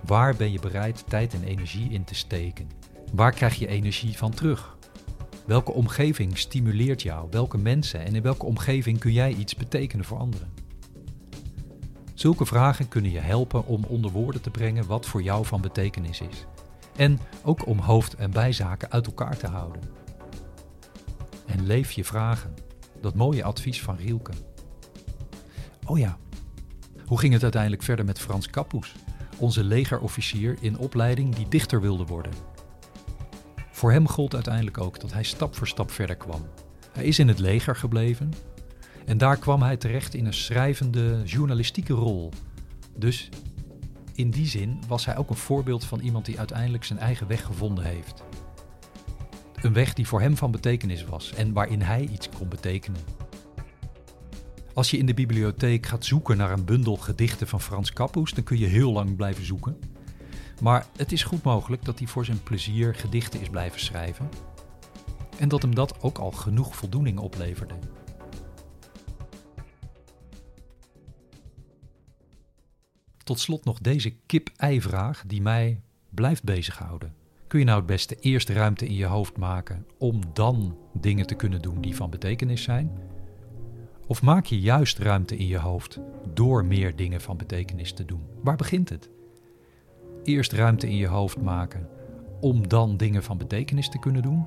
Waar 0.06 0.36
ben 0.36 0.52
je 0.52 0.60
bereid 0.60 1.04
tijd 1.08 1.34
en 1.34 1.44
energie 1.44 1.90
in 1.90 2.04
te 2.04 2.14
steken? 2.14 2.68
Waar 3.12 3.32
krijg 3.32 3.54
je 3.54 3.66
energie 3.66 4.16
van 4.16 4.30
terug? 4.30 4.76
Welke 5.46 5.72
omgeving 5.72 6.38
stimuleert 6.38 7.02
jou? 7.02 7.26
Welke 7.30 7.58
mensen 7.58 8.04
en 8.04 8.14
in 8.14 8.22
welke 8.22 8.46
omgeving 8.46 8.98
kun 8.98 9.12
jij 9.12 9.32
iets 9.32 9.56
betekenen 9.56 10.04
voor 10.04 10.18
anderen? 10.18 10.52
Zulke 12.14 12.46
vragen 12.46 12.88
kunnen 12.88 13.10
je 13.10 13.18
helpen 13.18 13.66
om 13.66 13.84
onder 13.84 14.10
woorden 14.10 14.40
te 14.40 14.50
brengen 14.50 14.86
wat 14.86 15.06
voor 15.06 15.22
jou 15.22 15.46
van 15.46 15.60
betekenis 15.60 16.20
is. 16.20 16.46
En 16.96 17.18
ook 17.42 17.66
om 17.66 17.78
hoofd- 17.78 18.14
en 18.14 18.30
bijzaken 18.30 18.90
uit 18.90 19.06
elkaar 19.06 19.36
te 19.36 19.46
houden. 19.46 19.82
En 21.46 21.66
leef 21.66 21.92
je 21.92 22.04
vragen. 22.04 22.54
Dat 23.00 23.14
mooie 23.14 23.44
advies 23.44 23.82
van 23.82 23.96
Rielke. 23.96 24.32
Oh 25.84 25.98
ja, 25.98 26.18
hoe 27.06 27.18
ging 27.18 27.32
het 27.32 27.42
uiteindelijk 27.42 27.82
verder 27.82 28.04
met 28.04 28.20
Frans 28.20 28.50
Kapoes, 28.50 28.94
onze 29.40 29.64
legerofficier 29.64 30.56
in 30.60 30.78
opleiding 30.78 31.34
die 31.34 31.48
dichter 31.48 31.80
wilde 31.80 32.04
worden? 32.04 32.32
Voor 33.70 33.92
hem 33.92 34.08
gold 34.08 34.34
uiteindelijk 34.34 34.78
ook 34.78 35.00
dat 35.00 35.12
hij 35.12 35.22
stap 35.22 35.56
voor 35.56 35.68
stap 35.68 35.90
verder 35.90 36.16
kwam. 36.16 36.46
Hij 36.92 37.04
is 37.04 37.18
in 37.18 37.28
het 37.28 37.38
leger 37.38 37.76
gebleven 37.76 38.32
en 39.06 39.18
daar 39.18 39.36
kwam 39.36 39.62
hij 39.62 39.76
terecht 39.76 40.14
in 40.14 40.26
een 40.26 40.34
schrijvende 40.34 41.22
journalistieke 41.24 41.92
rol. 41.92 42.32
Dus 42.96 43.28
in 44.14 44.30
die 44.30 44.46
zin 44.46 44.78
was 44.88 45.04
hij 45.04 45.16
ook 45.16 45.30
een 45.30 45.36
voorbeeld 45.36 45.84
van 45.84 46.00
iemand 46.00 46.24
die 46.24 46.38
uiteindelijk 46.38 46.84
zijn 46.84 46.98
eigen 46.98 47.26
weg 47.26 47.44
gevonden 47.44 47.84
heeft. 47.84 48.22
Een 49.54 49.72
weg 49.72 49.94
die 49.94 50.06
voor 50.06 50.20
hem 50.20 50.36
van 50.36 50.50
betekenis 50.50 51.04
was 51.04 51.32
en 51.32 51.52
waarin 51.52 51.82
hij 51.82 52.08
iets 52.12 52.28
kon 52.28 52.48
betekenen. 52.48 53.00
Als 54.74 54.90
je 54.90 54.96
in 54.96 55.06
de 55.06 55.14
bibliotheek 55.14 55.86
gaat 55.86 56.04
zoeken 56.04 56.36
naar 56.36 56.52
een 56.52 56.64
bundel 56.64 56.96
gedichten 56.96 57.48
van 57.48 57.60
Frans 57.60 57.92
Kappus, 57.92 58.32
dan 58.32 58.44
kun 58.44 58.58
je 58.58 58.66
heel 58.66 58.92
lang 58.92 59.16
blijven 59.16 59.46
zoeken. 59.46 59.78
Maar 60.60 60.86
het 60.96 61.12
is 61.12 61.22
goed 61.22 61.42
mogelijk 61.42 61.84
dat 61.84 61.98
hij 61.98 62.08
voor 62.08 62.24
zijn 62.24 62.42
plezier 62.42 62.94
gedichten 62.94 63.40
is 63.40 63.48
blijven 63.48 63.80
schrijven. 63.80 64.28
En 65.38 65.48
dat 65.48 65.62
hem 65.62 65.74
dat 65.74 66.02
ook 66.02 66.18
al 66.18 66.30
genoeg 66.30 66.76
voldoening 66.76 67.18
opleverde. 67.18 67.74
Tot 73.24 73.40
slot 73.40 73.64
nog 73.64 73.78
deze 73.78 74.10
kip-ei-vraag 74.26 75.22
die 75.26 75.42
mij 75.42 75.80
blijft 76.10 76.44
bezighouden. 76.44 77.14
Kun 77.46 77.58
je 77.58 77.64
nou 77.64 77.78
het 77.78 77.86
beste 77.86 78.16
eerst 78.20 78.48
ruimte 78.48 78.86
in 78.86 78.94
je 78.94 79.06
hoofd 79.06 79.36
maken 79.36 79.86
om 79.98 80.20
dan 80.32 80.78
dingen 80.92 81.26
te 81.26 81.34
kunnen 81.34 81.62
doen 81.62 81.80
die 81.80 81.96
van 81.96 82.10
betekenis 82.10 82.62
zijn? 82.62 82.90
Of 84.10 84.22
maak 84.22 84.44
je 84.44 84.60
juist 84.60 84.98
ruimte 84.98 85.36
in 85.36 85.46
je 85.46 85.58
hoofd 85.58 85.98
door 86.34 86.64
meer 86.64 86.96
dingen 86.96 87.20
van 87.20 87.36
betekenis 87.36 87.92
te 87.92 88.04
doen? 88.04 88.22
Waar 88.42 88.56
begint 88.56 88.88
het? 88.88 89.10
Eerst 90.24 90.52
ruimte 90.52 90.88
in 90.88 90.96
je 90.96 91.06
hoofd 91.06 91.40
maken 91.40 91.88
om 92.40 92.68
dan 92.68 92.96
dingen 92.96 93.22
van 93.22 93.38
betekenis 93.38 93.88
te 93.88 93.98
kunnen 93.98 94.22
doen? 94.22 94.46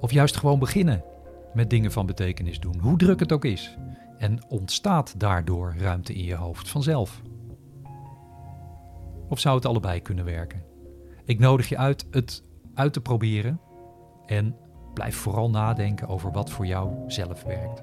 Of 0.00 0.12
juist 0.12 0.36
gewoon 0.36 0.58
beginnen 0.58 1.04
met 1.54 1.70
dingen 1.70 1.92
van 1.92 2.06
betekenis 2.06 2.60
doen, 2.60 2.78
hoe 2.78 2.98
druk 2.98 3.20
het 3.20 3.32
ook 3.32 3.44
is? 3.44 3.76
En 4.16 4.44
ontstaat 4.48 5.20
daardoor 5.20 5.74
ruimte 5.78 6.14
in 6.14 6.24
je 6.24 6.34
hoofd 6.34 6.68
vanzelf? 6.68 7.22
Of 9.28 9.38
zou 9.38 9.56
het 9.56 9.66
allebei 9.66 10.02
kunnen 10.02 10.24
werken? 10.24 10.62
Ik 11.24 11.38
nodig 11.38 11.68
je 11.68 11.76
uit 11.76 12.06
het 12.10 12.42
uit 12.74 12.92
te 12.92 13.00
proberen 13.00 13.60
en 14.26 14.56
blijf 14.94 15.16
vooral 15.16 15.50
nadenken 15.50 16.08
over 16.08 16.32
wat 16.32 16.50
voor 16.50 16.66
jou 16.66 16.92
zelf 17.06 17.42
werkt. 17.42 17.82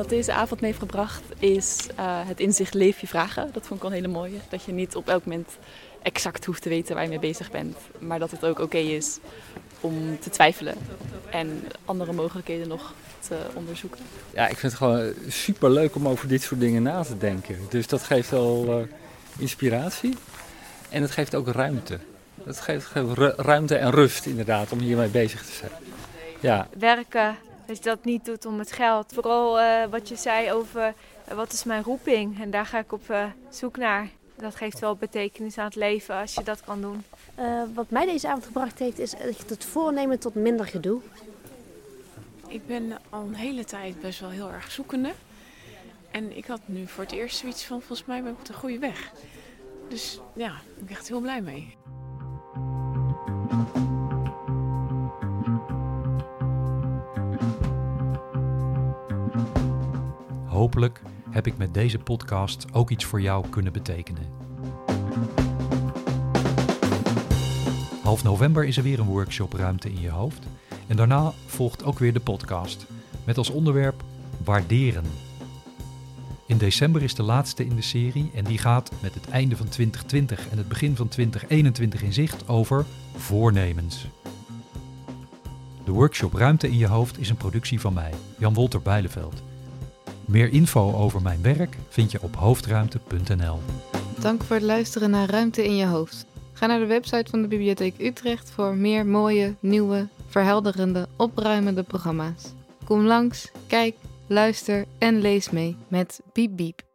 Wat 0.00 0.08
deze 0.08 0.32
avond 0.32 0.60
me 0.60 0.66
heeft 0.66 0.78
gebracht 0.78 1.22
is 1.38 1.86
uh, 1.98 2.20
het 2.26 2.40
inzicht 2.40 2.74
leef 2.74 3.00
je 3.00 3.06
vragen. 3.06 3.50
Dat 3.52 3.66
vond 3.66 3.82
ik 3.82 3.88
wel 3.88 3.90
een 3.90 4.04
hele 4.04 4.18
mooie. 4.18 4.38
Dat 4.48 4.64
je 4.64 4.72
niet 4.72 4.96
op 4.96 5.08
elk 5.08 5.24
moment 5.24 5.58
exact 6.02 6.44
hoeft 6.44 6.62
te 6.62 6.68
weten 6.68 6.94
waar 6.94 7.04
je 7.04 7.08
mee 7.10 7.18
bezig 7.18 7.50
bent. 7.50 7.76
Maar 7.98 8.18
dat 8.18 8.30
het 8.30 8.44
ook 8.44 8.58
oké 8.58 8.78
is 8.78 9.18
om 9.80 10.18
te 10.20 10.30
twijfelen 10.30 10.74
en 11.30 11.62
andere 11.84 12.12
mogelijkheden 12.12 12.68
nog 12.68 12.94
te 13.18 13.36
onderzoeken. 13.54 14.00
Ja, 14.34 14.48
ik 14.48 14.56
vind 14.56 14.72
het 14.72 14.82
gewoon 14.82 15.12
super 15.28 15.70
leuk 15.70 15.94
om 15.94 16.08
over 16.08 16.28
dit 16.28 16.42
soort 16.42 16.60
dingen 16.60 16.82
na 16.82 17.02
te 17.02 17.18
denken. 17.18 17.56
Dus 17.68 17.86
dat 17.86 18.02
geeft 18.02 18.30
wel 18.30 18.80
uh, 18.80 18.86
inspiratie 19.38 20.16
en 20.88 21.02
het 21.02 21.10
geeft 21.10 21.34
ook 21.34 21.48
ruimte. 21.48 21.98
Het 22.44 22.60
geeft, 22.60 22.86
geeft 22.86 23.18
ruimte 23.36 23.76
en 23.76 23.90
rust 23.90 24.26
inderdaad 24.26 24.72
om 24.72 24.78
hiermee 24.78 25.08
bezig 25.08 25.44
te 25.44 25.52
zijn. 25.52 25.72
Ja. 26.40 26.68
Werken, 26.78 27.36
dat 27.70 27.84
je 27.84 27.90
dat 27.90 28.04
niet 28.04 28.24
doet 28.24 28.46
om 28.46 28.58
het 28.58 28.72
geld. 28.72 29.12
Vooral 29.12 29.60
uh, 29.60 29.84
wat 29.90 30.08
je 30.08 30.16
zei 30.16 30.52
over 30.52 30.94
uh, 31.28 31.34
wat 31.34 31.52
is 31.52 31.64
mijn 31.64 31.82
roeping 31.82 32.40
en 32.40 32.50
daar 32.50 32.66
ga 32.66 32.78
ik 32.78 32.92
op 32.92 33.14
zoek 33.50 33.76
naar. 33.76 34.08
Dat 34.36 34.54
geeft 34.54 34.78
wel 34.78 34.96
betekenis 34.96 35.58
aan 35.58 35.64
het 35.64 35.74
leven 35.74 36.14
als 36.14 36.34
je 36.34 36.42
dat 36.42 36.64
kan 36.64 36.80
doen. 36.80 37.04
Uh, 37.38 37.62
wat 37.74 37.90
mij 37.90 38.06
deze 38.06 38.28
avond 38.28 38.44
gebracht 38.44 38.78
heeft, 38.78 38.98
is 38.98 39.14
het 39.48 39.64
voornemen 39.64 40.18
tot 40.18 40.34
minder 40.34 40.66
gedoe. 40.66 41.00
Ik 42.48 42.66
ben 42.66 42.98
al 43.10 43.22
een 43.22 43.34
hele 43.34 43.64
tijd 43.64 44.00
best 44.00 44.20
wel 44.20 44.30
heel 44.30 44.50
erg 44.50 44.70
zoekende. 44.70 45.12
En 46.10 46.36
ik 46.36 46.46
had 46.46 46.60
nu 46.64 46.86
voor 46.86 47.04
het 47.04 47.12
eerst 47.12 47.38
zoiets 47.38 47.64
van, 47.64 47.78
volgens 47.78 48.08
mij 48.08 48.22
ben 48.22 48.32
ik 48.32 48.38
op 48.38 48.44
de 48.44 48.52
goede 48.52 48.78
weg. 48.78 49.12
Dus 49.88 50.20
ja, 50.32 50.52
ik 50.78 50.86
ben 50.86 50.96
echt 50.96 51.08
heel 51.08 51.20
blij 51.20 51.40
mee. 51.40 51.76
Hopelijk 60.60 61.02
heb 61.30 61.46
ik 61.46 61.56
met 61.56 61.74
deze 61.74 61.98
podcast 61.98 62.66
ook 62.72 62.90
iets 62.90 63.04
voor 63.04 63.20
jou 63.20 63.48
kunnen 63.48 63.72
betekenen. 63.72 64.22
Half 68.02 68.22
november 68.22 68.64
is 68.64 68.76
er 68.76 68.82
weer 68.82 69.00
een 69.00 69.06
workshop 69.06 69.52
Ruimte 69.52 69.90
in 69.90 70.00
je 70.00 70.10
hoofd. 70.10 70.46
En 70.86 70.96
daarna 70.96 71.32
volgt 71.46 71.84
ook 71.84 71.98
weer 71.98 72.12
de 72.12 72.20
podcast. 72.20 72.86
Met 73.24 73.38
als 73.38 73.50
onderwerp 73.50 74.02
Waarderen. 74.44 75.04
In 76.46 76.58
december 76.58 77.02
is 77.02 77.14
de 77.14 77.22
laatste 77.22 77.64
in 77.64 77.76
de 77.76 77.82
serie 77.82 78.30
en 78.34 78.44
die 78.44 78.58
gaat 78.58 78.90
met 79.02 79.14
het 79.14 79.30
einde 79.30 79.56
van 79.56 79.68
2020 79.68 80.50
en 80.50 80.58
het 80.58 80.68
begin 80.68 80.96
van 80.96 81.08
2021 81.08 82.02
in 82.02 82.12
zicht 82.12 82.48
over 82.48 82.86
voornemens. 83.16 84.06
De 85.84 85.92
workshop 85.92 86.32
Ruimte 86.32 86.68
in 86.68 86.78
je 86.78 86.86
hoofd 86.86 87.18
is 87.18 87.30
een 87.30 87.36
productie 87.36 87.80
van 87.80 87.92
mij, 87.92 88.12
Jan 88.38 88.54
Wolter 88.54 88.82
Bijleveld. 88.82 89.42
Meer 90.30 90.52
info 90.52 90.92
over 90.94 91.22
mijn 91.22 91.42
werk 91.42 91.76
vind 91.88 92.10
je 92.10 92.22
op 92.22 92.36
hoofdruimte.nl. 92.36 93.58
Dank 94.20 94.42
voor 94.42 94.56
het 94.56 94.64
luisteren 94.64 95.10
naar 95.10 95.30
Ruimte 95.30 95.64
in 95.64 95.76
je 95.76 95.86
hoofd. 95.86 96.26
Ga 96.52 96.66
naar 96.66 96.78
de 96.78 96.86
website 96.86 97.30
van 97.30 97.42
de 97.42 97.48
Bibliotheek 97.48 97.94
Utrecht 97.98 98.50
voor 98.50 98.74
meer 98.76 99.06
mooie, 99.06 99.54
nieuwe, 99.60 100.08
verhelderende, 100.28 101.08
opruimende 101.16 101.82
programma's. 101.82 102.52
Kom 102.84 103.04
langs, 103.04 103.50
kijk, 103.66 103.94
luister 104.26 104.84
en 104.98 105.20
lees 105.20 105.50
mee 105.50 105.76
met 105.88 106.20
Biep 106.32 106.56
Biep. 106.56 106.89